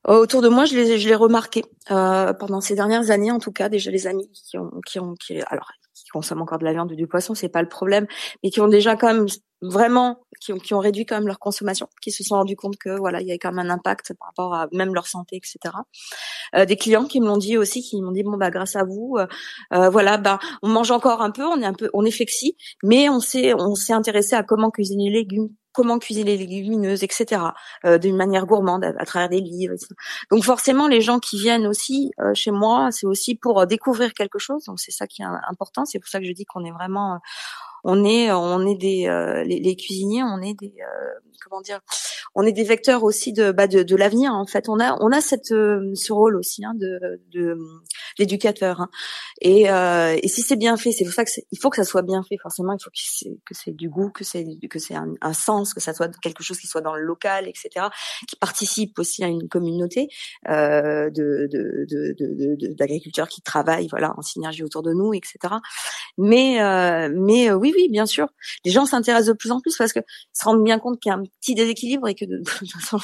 Autour 0.05 0.41
de 0.41 0.49
moi, 0.49 0.65
je 0.65 0.75
l'ai, 0.75 0.99
je 0.99 1.13
remarqué 1.13 1.63
euh, 1.89 2.33
pendant 2.33 2.59
ces 2.59 2.75
dernières 2.75 3.11
années, 3.11 3.31
en 3.31 3.39
tout 3.39 3.53
cas, 3.53 3.69
déjà 3.69 3.91
les 3.91 4.07
amis 4.07 4.29
qui 4.33 4.57
ont, 4.57 4.71
qui 4.85 4.99
ont, 4.99 5.13
qui, 5.13 5.41
alors, 5.43 5.71
qui 5.93 6.09
consomment 6.09 6.41
encore 6.41 6.59
de 6.59 6.65
la 6.65 6.73
viande 6.73 6.91
ou 6.91 6.95
du 6.95 7.07
poisson, 7.07 7.33
c'est 7.33 7.47
pas 7.47 7.61
le 7.61 7.69
problème, 7.69 8.07
mais 8.43 8.49
qui 8.49 8.59
ont 8.59 8.67
déjà 8.67 8.97
quand 8.97 9.07
même 9.07 9.27
vraiment 9.63 10.19
qui 10.39 10.53
ont, 10.53 10.57
qui 10.57 10.73
ont 10.73 10.79
réduit 10.79 11.05
quand 11.05 11.15
même 11.15 11.27
leur 11.27 11.39
consommation, 11.39 11.87
qui 12.01 12.11
se 12.11 12.23
sont 12.23 12.35
rendus 12.35 12.55
compte 12.55 12.77
que 12.77 12.97
voilà 12.97 13.21
il 13.21 13.27
y 13.27 13.31
avait 13.31 13.39
quand 13.39 13.51
même 13.51 13.65
un 13.69 13.73
impact 13.73 14.13
par 14.13 14.27
rapport 14.27 14.53
à 14.53 14.67
même 14.71 14.93
leur 14.93 15.07
santé, 15.07 15.37
etc. 15.37 15.75
Euh, 16.55 16.65
des 16.65 16.75
clients 16.75 17.05
qui 17.05 17.21
me 17.21 17.27
l'ont 17.27 17.37
dit 17.37 17.57
aussi, 17.57 17.81
qui 17.81 18.01
m'ont 18.01 18.11
dit 18.11 18.23
bon 18.23 18.37
bah 18.37 18.51
grâce 18.51 18.75
à 18.75 18.83
vous, 18.83 19.15
euh, 19.17 19.27
euh, 19.73 19.89
voilà 19.89 20.17
bah 20.17 20.39
on 20.61 20.69
mange 20.69 20.91
encore 20.91 21.21
un 21.21 21.31
peu, 21.31 21.45
on 21.45 21.61
est 21.61 21.65
un 21.65 21.73
peu 21.73 21.89
on 21.93 22.05
est 22.05 22.11
flexi, 22.11 22.57
mais 22.83 23.09
on 23.09 23.19
s'est 23.19 23.53
on 23.53 23.75
s'est 23.75 23.93
intéressé 23.93 24.35
à 24.35 24.43
comment 24.43 24.69
cuisiner 24.69 25.09
les 25.09 25.19
légumes, 25.19 25.49
comment 25.73 25.99
cuisiner 25.99 26.37
les 26.37 26.45
légumineuses, 26.45 27.03
etc. 27.03 27.41
Euh, 27.85 27.97
d'une 27.97 28.15
manière 28.15 28.45
gourmande 28.45 28.85
à, 28.85 29.05
travers 29.05 29.27
des 29.27 29.41
livres. 29.41 29.75
Donc 30.31 30.43
forcément, 30.43 30.87
les 30.87 31.01
gens 31.01 31.19
qui 31.19 31.37
viennent 31.37 31.67
aussi 31.67 32.11
euh, 32.21 32.33
chez 32.33 32.51
moi, 32.51 32.89
c'est 32.91 33.07
aussi 33.07 33.35
pour 33.35 33.59
euh, 33.59 33.65
découvrir 33.65 34.13
quelque 34.13 34.39
chose. 34.39 34.63
Donc 34.65 34.79
c'est 34.79 34.91
ça 34.91 35.07
qui 35.07 35.23
est 35.23 35.25
important. 35.49 35.83
C'est 35.85 35.99
pour 35.99 36.07
ça 36.07 36.19
que 36.19 36.25
je 36.25 36.31
dis 36.31 36.45
qu'on 36.45 36.63
est 36.63 36.71
vraiment, 36.71 37.19
on 37.83 38.03
est, 38.03 38.31
on 38.31 38.65
est 38.65 38.75
des, 38.75 39.43
les, 39.45 39.59
les, 39.59 39.75
cuisiniers, 39.75 40.23
on 40.23 40.41
est 40.41 40.53
des, 40.59 40.73
comment 41.43 41.61
dire, 41.61 41.79
on 42.35 42.43
est 42.43 42.51
des 42.51 42.63
vecteurs 42.63 43.03
aussi 43.03 43.33
de 43.33 43.51
bah, 43.51 43.67
de, 43.67 43.83
de 43.83 43.95
l'avenir 43.95 44.33
en 44.33 44.45
fait. 44.45 44.69
On 44.69 44.79
a 44.79 44.97
on 45.01 45.11
a 45.11 45.21
cette 45.21 45.51
euh, 45.51 45.93
ce 45.95 46.11
rôle 46.13 46.35
aussi 46.35 46.65
hein, 46.65 46.73
de, 46.75 47.21
de 47.31 47.57
l'éducateur. 48.17 48.81
Hein. 48.81 48.89
Et, 49.41 49.69
euh, 49.69 50.17
et 50.21 50.27
si 50.27 50.41
c'est 50.41 50.55
bien 50.55 50.77
fait, 50.77 50.91
c'est 50.91 51.03
pour 51.03 51.13
ça 51.13 51.25
que 51.25 51.31
il 51.51 51.59
faut 51.59 51.69
que 51.69 51.75
ça 51.75 51.83
soit 51.83 52.01
bien 52.01 52.23
fait. 52.23 52.37
Forcément, 52.41 52.73
il 52.73 52.83
faut 52.83 52.89
que 52.89 52.97
c'est 52.97 53.37
que 53.45 53.53
c'est 53.53 53.71
du 53.71 53.89
goût, 53.89 54.09
que 54.09 54.23
c'est 54.23 54.45
que 54.69 54.79
c'est 54.79 54.95
un, 54.95 55.13
un, 55.21 55.33
sens, 55.33 55.73
que 55.73 55.79
ça 55.79 55.93
soit 55.93 56.09
quelque 56.21 56.43
chose 56.43 56.57
qui 56.59 56.67
soit 56.67 56.81
dans 56.81 56.95
le 56.95 57.03
local, 57.03 57.47
etc. 57.47 57.87
Qui 58.27 58.35
participe 58.35 58.97
aussi 58.99 59.23
à 59.23 59.27
une 59.27 59.47
communauté 59.47 60.07
euh, 60.49 61.09
de 61.09 61.47
de 61.51 62.73
d'agriculteurs 62.73 63.27
qui 63.27 63.41
travaillent 63.41 63.87
voilà 63.89 64.13
en 64.17 64.21
synergie 64.21 64.63
autour 64.63 64.81
de 64.81 64.93
nous, 64.93 65.13
etc. 65.13 65.55
Mais 66.17 66.61
euh, 66.61 67.09
mais 67.13 67.49
euh, 67.49 67.55
oui 67.55 67.72
oui 67.75 67.89
bien 67.89 68.05
sûr, 68.05 68.27
les 68.65 68.71
gens 68.71 68.85
s'intéressent 68.85 69.27
de 69.27 69.33
plus 69.33 69.51
en 69.51 69.59
plus 69.59 69.75
parce 69.77 69.93
que 69.93 69.99
se 70.33 70.43
rendent 70.43 70.63
bien 70.63 70.79
compte 70.79 70.99
qu'il 70.99 71.09
y 71.09 71.13
a 71.13 71.17
un 71.17 71.23
petit 71.23 71.55
déséquilibre 71.55 72.07
et 72.07 72.15
que 72.15 72.25
de, 72.25 72.41
toute 72.59 72.71
façon, 72.71 72.97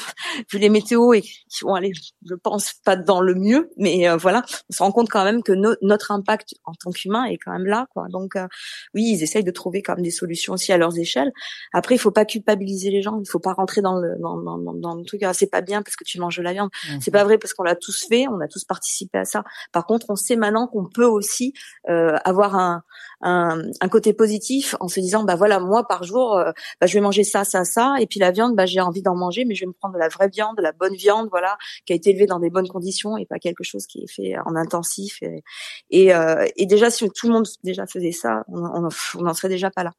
vu 0.50 0.58
les 0.58 0.68
météos 0.68 1.12
et 1.12 1.22
qui 1.22 1.62
vont 1.62 1.74
aller, 1.74 1.92
je 2.26 2.34
pense 2.34 2.74
pas 2.84 2.96
dans 2.96 3.20
le 3.20 3.34
mieux, 3.34 3.70
mais 3.76 4.08
euh, 4.08 4.16
voilà, 4.16 4.42
on 4.70 4.72
se 4.72 4.82
rend 4.82 4.92
compte 4.92 5.08
quand 5.08 5.24
même 5.24 5.42
que 5.42 5.52
notre 5.82 6.10
impact 6.10 6.54
en 6.64 6.72
tant 6.74 6.90
qu'humain 6.90 7.24
est 7.24 7.38
quand 7.38 7.52
même 7.52 7.66
là, 7.66 7.86
quoi. 7.92 8.06
Donc 8.08 8.36
euh, 8.36 8.46
oui, 8.94 9.04
ils 9.12 9.22
essayent 9.22 9.44
de 9.44 9.50
trouver 9.50 9.82
quand 9.82 9.94
même 9.94 10.04
des 10.04 10.10
solutions 10.10 10.54
aussi 10.54 10.72
à 10.72 10.78
leurs 10.78 10.98
échelles. 10.98 11.32
Après, 11.72 11.94
il 11.94 11.98
faut 11.98 12.10
pas 12.10 12.24
culpabiliser 12.24 12.90
les 12.90 13.02
gens, 13.02 13.20
il 13.24 13.28
faut 13.28 13.38
pas 13.38 13.52
rentrer 13.52 13.80
dans 13.80 13.96
le 13.96 14.16
dans, 14.20 14.36
dans, 14.38 14.58
dans, 14.74 14.94
le 14.94 15.04
truc. 15.04 15.22
Ah, 15.22 15.32
c'est 15.34 15.50
pas 15.50 15.60
bien 15.60 15.82
parce 15.82 15.96
que 15.96 16.04
tu 16.04 16.18
manges 16.18 16.36
de 16.36 16.42
la 16.42 16.52
viande. 16.52 16.70
Mmh. 16.88 16.98
C'est 17.00 17.10
pas 17.10 17.24
vrai 17.24 17.38
parce 17.38 17.54
qu'on 17.54 17.62
l'a 17.62 17.76
tous 17.76 18.06
fait, 18.08 18.26
on 18.28 18.40
a 18.40 18.48
tous 18.48 18.64
participé 18.64 19.18
à 19.18 19.24
ça. 19.24 19.44
Par 19.72 19.86
contre, 19.86 20.06
on 20.08 20.16
sait 20.16 20.36
maintenant 20.36 20.66
qu'on 20.66 20.86
peut 20.86 21.06
aussi 21.06 21.52
euh, 21.88 22.16
avoir 22.24 22.56
un 22.56 22.82
un, 23.22 23.62
un, 23.80 23.88
côté 23.88 24.14
positif 24.14 24.59
en 24.80 24.88
se 24.88 25.00
disant 25.00 25.24
bah 25.24 25.34
voilà 25.34 25.58
moi 25.60 25.86
par 25.86 26.04
jour 26.04 26.36
euh, 26.36 26.52
bah, 26.80 26.86
je 26.86 26.94
vais 26.94 27.00
manger 27.00 27.24
ça 27.24 27.44
ça 27.44 27.64
ça. 27.64 27.96
Et 28.00 28.06
puis 28.06 28.20
la 28.20 28.30
viande 28.30 28.56
bah 28.56 28.66
j'ai 28.66 28.80
envie 28.80 29.02
d'en 29.02 29.14
manger 29.14 29.44
mais 29.44 29.54
je 29.54 29.62
vais 29.62 29.68
me 29.68 29.72
prendre 29.72 29.94
de 29.94 29.98
la 29.98 30.08
vraie 30.08 30.28
viande 30.28 30.56
de 30.56 30.62
la 30.62 30.72
bonne 30.72 30.94
viande 30.94 31.28
voilà 31.30 31.56
qui 31.86 31.92
a 31.92 31.96
été 31.96 32.10
élevée 32.10 32.26
dans 32.26 32.38
des 32.40 32.50
bonnes 32.50 32.68
conditions 32.68 33.16
et 33.16 33.26
pas 33.26 33.38
quelque 33.38 33.64
chose 33.64 33.86
qui 33.86 34.04
est 34.04 34.10
fait 34.10 34.36
en 34.44 34.56
intensif. 34.56 35.22
Et 35.22 35.42
et, 35.90 36.14
euh, 36.14 36.46
et 36.56 36.66
déjà 36.66 36.90
si 36.90 37.08
tout 37.10 37.26
le 37.26 37.32
monde 37.32 37.46
déjà 37.64 37.86
faisait 37.86 38.12
ça 38.12 38.44
on 38.48 38.88
n'en 39.22 39.34
serait 39.34 39.48
déjà 39.48 39.70
pas 39.70 39.84
là. 39.84 39.92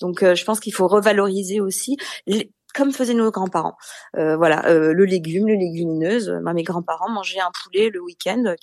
Donc 0.00 0.22
euh, 0.22 0.34
je 0.34 0.44
pense 0.44 0.60
qu'il 0.60 0.74
faut 0.74 0.88
revaloriser 0.88 1.60
aussi 1.60 1.96
comme 2.76 2.92
faisaient 2.92 3.14
nos 3.14 3.30
grands-parents. 3.30 3.76
Euh, 4.16 4.36
voilà, 4.36 4.66
euh, 4.66 4.92
le 4.92 5.04
légume, 5.06 5.48
le 5.48 5.54
légumineuse. 5.54 6.30
mes 6.54 6.62
grands-parents 6.62 7.08
mangeaient 7.08 7.40
un 7.40 7.50
poulet 7.64 7.88
le 7.88 8.00
week-end 8.00 8.54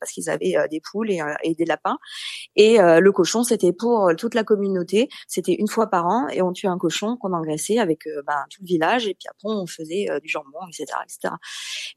parce 0.00 0.10
qu'ils 0.12 0.28
avaient 0.28 0.56
euh, 0.56 0.66
des 0.68 0.80
poules 0.80 1.10
et, 1.10 1.54
des 1.54 1.64
lapins. 1.64 1.98
Et 2.56 2.78
le 2.78 3.10
cochon, 3.12 3.44
c'était 3.44 3.72
pour 3.72 4.10
toute 4.18 4.34
la 4.34 4.44
communauté. 4.44 5.08
C'était 5.28 5.54
une 5.54 5.68
fois 5.68 5.86
par 5.88 6.06
an 6.06 6.28
et 6.28 6.42
on 6.42 6.52
tuait 6.52 6.68
un 6.68 6.78
cochon 6.78 7.16
qu'on 7.16 7.32
engraissait 7.32 7.78
avec 7.78 8.00
ben, 8.26 8.44
tout 8.50 8.62
le 8.62 8.66
village 8.66 9.06
et 9.06 9.14
puis 9.14 9.28
après 9.28 9.48
on 9.48 9.66
faisait 9.66 10.08
du 10.20 10.28
jambon, 10.28 10.58
etc., 10.68 10.98
etc. 11.04 11.34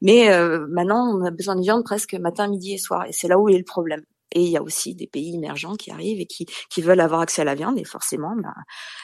Mais 0.00 0.28
maintenant, 0.68 1.08
on 1.08 1.24
a 1.24 1.30
besoin 1.30 1.56
de 1.56 1.62
viande 1.62 1.84
presque 1.84 2.14
matin, 2.14 2.48
midi 2.48 2.74
et 2.74 2.78
soir. 2.78 3.06
Et 3.06 3.12
c'est 3.12 3.28
là 3.28 3.38
où 3.38 3.48
est 3.48 3.58
le 3.58 3.64
problème. 3.64 4.02
Et 4.36 4.42
il 4.42 4.50
y 4.50 4.58
a 4.58 4.62
aussi 4.62 4.94
des 4.94 5.06
pays 5.06 5.34
émergents 5.34 5.76
qui 5.76 5.90
arrivent 5.90 6.20
et 6.20 6.26
qui, 6.26 6.44
qui 6.68 6.82
veulent 6.82 7.00
avoir 7.00 7.22
accès 7.22 7.40
à 7.40 7.44
la 7.46 7.54
viande. 7.54 7.78
Et 7.78 7.84
forcément, 7.84 8.36
bah, 8.36 8.52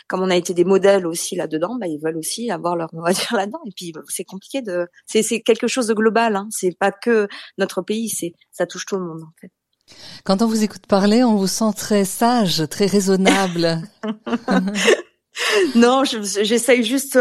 comme 0.06 0.20
on 0.20 0.28
a 0.28 0.36
été 0.36 0.52
des 0.52 0.64
modèles 0.64 1.06
aussi 1.06 1.36
là-dedans, 1.36 1.78
bah, 1.80 1.86
ils 1.86 1.98
veulent 1.98 2.18
aussi 2.18 2.50
avoir 2.50 2.76
leur 2.76 2.92
mot 2.92 3.06
à 3.06 3.12
dire 3.14 3.34
là-dedans. 3.34 3.60
Et 3.66 3.70
puis, 3.74 3.92
bah, 3.92 4.02
c'est 4.08 4.24
compliqué 4.24 4.60
de. 4.60 4.86
C'est, 5.06 5.22
c'est 5.22 5.40
quelque 5.40 5.68
chose 5.68 5.86
de 5.86 5.94
global. 5.94 6.36
Hein. 6.36 6.48
C'est 6.50 6.76
pas 6.78 6.92
que 6.92 7.28
notre 7.56 7.80
pays. 7.80 8.10
C'est 8.10 8.34
ça 8.50 8.66
touche 8.66 8.84
tout 8.84 8.96
le 8.96 9.06
monde 9.06 9.22
en 9.22 9.32
fait. 9.40 9.50
Quand 10.24 10.42
on 10.42 10.46
vous 10.46 10.62
écoute 10.62 10.86
parler, 10.86 11.24
on 11.24 11.36
vous 11.36 11.46
sent 11.46 11.72
très 11.76 12.04
sage, 12.04 12.68
très 12.68 12.86
raisonnable. 12.86 13.80
non, 15.74 16.04
j'essaye 16.04 16.84
juste 16.84 17.18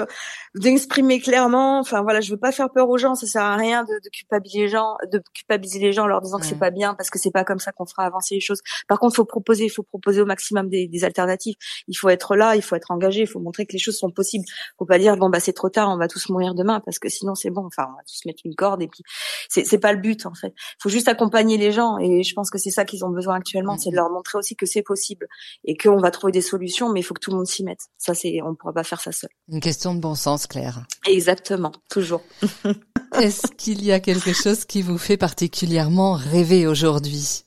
d'exprimer 0.56 1.20
clairement. 1.20 1.80
Enfin 1.80 2.02
voilà, 2.02 2.22
je 2.22 2.32
veux 2.32 2.40
pas 2.40 2.52
faire 2.52 2.70
peur 2.70 2.90
aux 2.90 2.98
gens. 2.98 3.16
Ça 3.16 3.28
sert 3.28 3.44
à 3.44 3.56
rien 3.56 3.84
de, 3.84 3.94
de 4.04 4.10
culpabiliser 4.10 4.60
les 4.62 4.68
gens, 4.68 4.98
de 5.12 5.22
culpabiliser 5.34 5.80
les 5.80 5.94
gens 5.94 6.04
en 6.04 6.08
leur 6.08 6.22
disant 6.22 6.40
que 6.40 6.46
c'est 6.46 6.60
pas 6.60 6.72
bien 6.72 6.94
parce 6.94 7.10
que 7.10 7.20
c'est 7.20 7.32
pas 7.32 7.44
comme 7.44 7.60
ça 7.60 7.72
qu'on 7.72 7.86
fera 7.86 8.04
avancer 8.04 8.36
les 8.36 8.42
choses. 8.42 8.62
Par 8.88 9.00
contre, 9.00 9.16
faut 9.16 9.26
proposer, 9.26 9.66
il 9.66 9.70
faut 9.70 9.84
proposer 9.84 10.22
au 10.22 10.26
maximum 10.26 10.70
des, 10.70 10.88
des, 10.88 11.04
alternatives. 11.04 11.56
Il 11.88 11.96
faut 11.96 12.10
être 12.10 12.36
là, 12.36 12.56
il 12.56 12.62
faut 12.62 12.76
être 12.76 12.92
engagé, 12.92 13.22
il 13.22 13.28
faut 13.28 13.40
montrer 13.40 13.66
que 13.66 13.74
les 13.74 13.80
choses 13.80 13.98
sont 13.98 14.12
possibles. 14.12 14.46
Faut 14.78 14.86
pas 14.86 15.00
dire 15.00 15.18
bon 15.18 15.30
bah 15.30 15.40
c'est 15.40 15.54
trop 15.54 15.70
tard, 15.70 15.90
on 15.90 15.98
va 15.98 16.08
tous 16.08 16.30
mourir 16.30 16.54
demain 16.54 16.82
parce 16.82 17.00
que 17.00 17.10
sinon 17.10 17.36
c'est 17.36 17.50
bon. 17.50 17.66
Enfin, 17.66 17.88
on 17.90 17.96
va 17.96 18.04
tous 18.08 18.26
mettre 18.26 18.42
une 18.46 18.56
corde 18.56 18.82
et 18.82 18.88
puis 18.88 19.04
c'est 19.50 19.66
c'est 19.66 19.80
pas 19.80 19.94
le 19.94 20.00
but 20.00 20.26
en 20.26 20.34
fait. 20.34 20.54
Faut 20.80 20.90
juste 20.90 21.08
accompagner 21.08 21.58
les 21.58 21.72
gens 21.72 21.98
et 21.98 22.24
je 22.24 22.34
pense 22.34 22.50
que 22.50 22.58
c'est 22.58 22.72
ça 22.72 22.86
qu'ils 22.86 23.06
ont 23.06 23.10
besoin 23.10 23.36
actuellement, 23.36 23.78
c'est 23.78 23.92
de 23.92 23.96
leur 23.96 24.10
montrer 24.10 24.38
aussi 24.38 24.56
que 24.56 24.66
c'est 24.66 24.84
possible 24.84 25.28
et 25.64 25.78
qu'on 25.78 25.98
va 25.98 26.12
trouver 26.12 26.32
des 26.32 26.42
solutions, 26.42 26.92
mais 26.92 27.00
il 27.00 27.04
faut 27.04 27.14
que 27.14 27.20
tout 27.20 27.32
le 27.32 27.38
monde 27.38 27.48
s'y 27.48 27.64
mette. 27.64 27.88
Ça 27.98 28.14
c'est, 28.14 28.42
on 28.44 28.56
pourra 28.56 28.74
pas 28.74 28.84
faire 28.84 29.02
ça 29.02 29.12
seul. 29.12 29.30
Une 29.48 29.60
question 29.60 29.96
de 29.96 30.00
bon 30.00 30.16
sens 30.16 30.41
Claire. 30.48 30.84
Exactement, 31.08 31.72
toujours. 31.90 32.24
Est-ce 33.20 33.48
qu'il 33.58 33.84
y 33.84 33.92
a 33.92 34.00
quelque 34.00 34.34
chose 34.34 34.66
qui 34.66 34.82
vous 34.82 34.98
fait 34.98 35.18
particulièrement 35.18 36.14
rêver 36.14 36.68
aujourd'hui? 36.68 37.44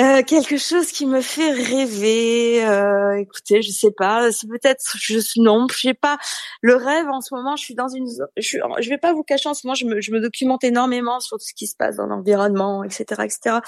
Euh, 0.00 0.22
quelque 0.22 0.56
chose 0.56 0.92
qui 0.92 1.06
me 1.06 1.20
fait 1.20 1.52
rêver. 1.52 2.64
Euh, 2.64 3.18
écoutez, 3.18 3.62
je 3.62 3.70
sais 3.70 3.90
pas. 3.90 4.32
C'est 4.32 4.48
peut-être 4.48 4.82
je 4.96 5.18
non, 5.36 5.66
je 5.70 5.78
sais 5.78 5.94
pas. 5.94 6.18
Le 6.62 6.74
rêve 6.76 7.08
en 7.08 7.20
ce 7.20 7.34
moment, 7.34 7.56
je 7.56 7.64
suis 7.64 7.74
dans 7.74 7.88
une. 7.88 8.06
Je, 8.36 8.58
je 8.80 8.88
vais 8.88 8.98
pas 8.98 9.12
vous 9.12 9.22
cacher 9.22 9.48
en 9.48 9.54
ce 9.54 9.66
moment, 9.66 9.74
je 9.74 9.86
me, 9.86 10.00
je 10.00 10.12
me 10.12 10.20
documente 10.20 10.64
énormément 10.64 11.20
sur 11.20 11.38
tout 11.38 11.44
ce 11.46 11.54
qui 11.54 11.66
se 11.66 11.76
passe 11.76 11.96
dans 11.96 12.06
l'environnement, 12.06 12.84
etc., 12.84 13.04
etc. 13.24 13.58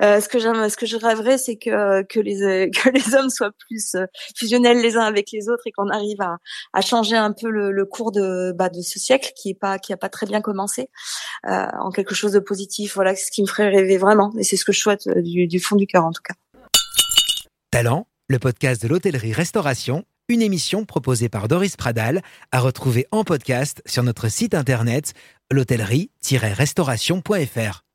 Euh, 0.00 0.20
ce 0.20 0.28
que 0.28 0.38
j'aime, 0.38 0.68
ce 0.68 0.76
que 0.76 0.86
je 0.86 0.96
rêverais, 0.96 1.38
c'est 1.38 1.56
que 1.56 2.02
que 2.02 2.20
les 2.20 2.70
que 2.70 2.88
les 2.90 3.14
hommes 3.14 3.30
soient 3.30 3.52
plus 3.68 3.94
euh, 3.94 4.06
fusionnels 4.36 4.80
les 4.80 4.96
uns 4.96 5.04
avec 5.04 5.30
les 5.32 5.48
autres 5.48 5.66
et 5.66 5.72
qu'on 5.72 5.88
arrive 5.88 6.20
à, 6.20 6.36
à 6.72 6.80
changer 6.80 7.16
un 7.16 7.32
peu 7.32 7.50
le, 7.50 7.72
le 7.72 7.84
cours 7.84 8.12
de 8.12 8.52
bah, 8.52 8.68
de 8.68 8.80
ce 8.80 8.98
siècle 8.98 9.32
qui 9.34 9.50
est 9.50 9.58
pas 9.58 9.78
qui 9.78 9.92
a 9.92 9.96
pas 9.96 10.08
très 10.08 10.26
bien 10.26 10.40
commencé 10.40 10.88
euh, 11.46 11.66
en 11.80 11.90
quelque 11.90 12.14
chose 12.14 12.32
de 12.32 12.38
positif. 12.38 12.94
Voilà, 12.94 13.14
ce 13.14 13.30
qui 13.30 13.42
me 13.42 13.46
ferait 13.46 13.68
rêver 13.68 13.96
vraiment, 13.96 14.32
et 14.38 14.44
c'est 14.44 14.56
ce 14.56 14.64
que 14.64 14.72
je 14.72 14.80
souhaite 14.80 15.06
euh, 15.08 15.22
du, 15.22 15.57
fond 15.60 15.76
du 15.76 15.86
cœur 15.86 16.04
en 16.04 16.12
tout 16.12 16.22
cas. 16.22 16.34
Talent, 17.70 18.06
le 18.28 18.38
podcast 18.38 18.82
de 18.82 18.88
l'hôtellerie-restauration, 18.88 20.04
une 20.28 20.42
émission 20.42 20.84
proposée 20.84 21.28
par 21.28 21.48
Doris 21.48 21.76
Pradal, 21.76 22.22
à 22.52 22.60
retrouver 22.60 23.06
en 23.10 23.24
podcast 23.24 23.82
sur 23.86 24.02
notre 24.02 24.28
site 24.28 24.54
internet 24.54 25.14
l'hôtellerie-restauration.fr. 25.50 27.87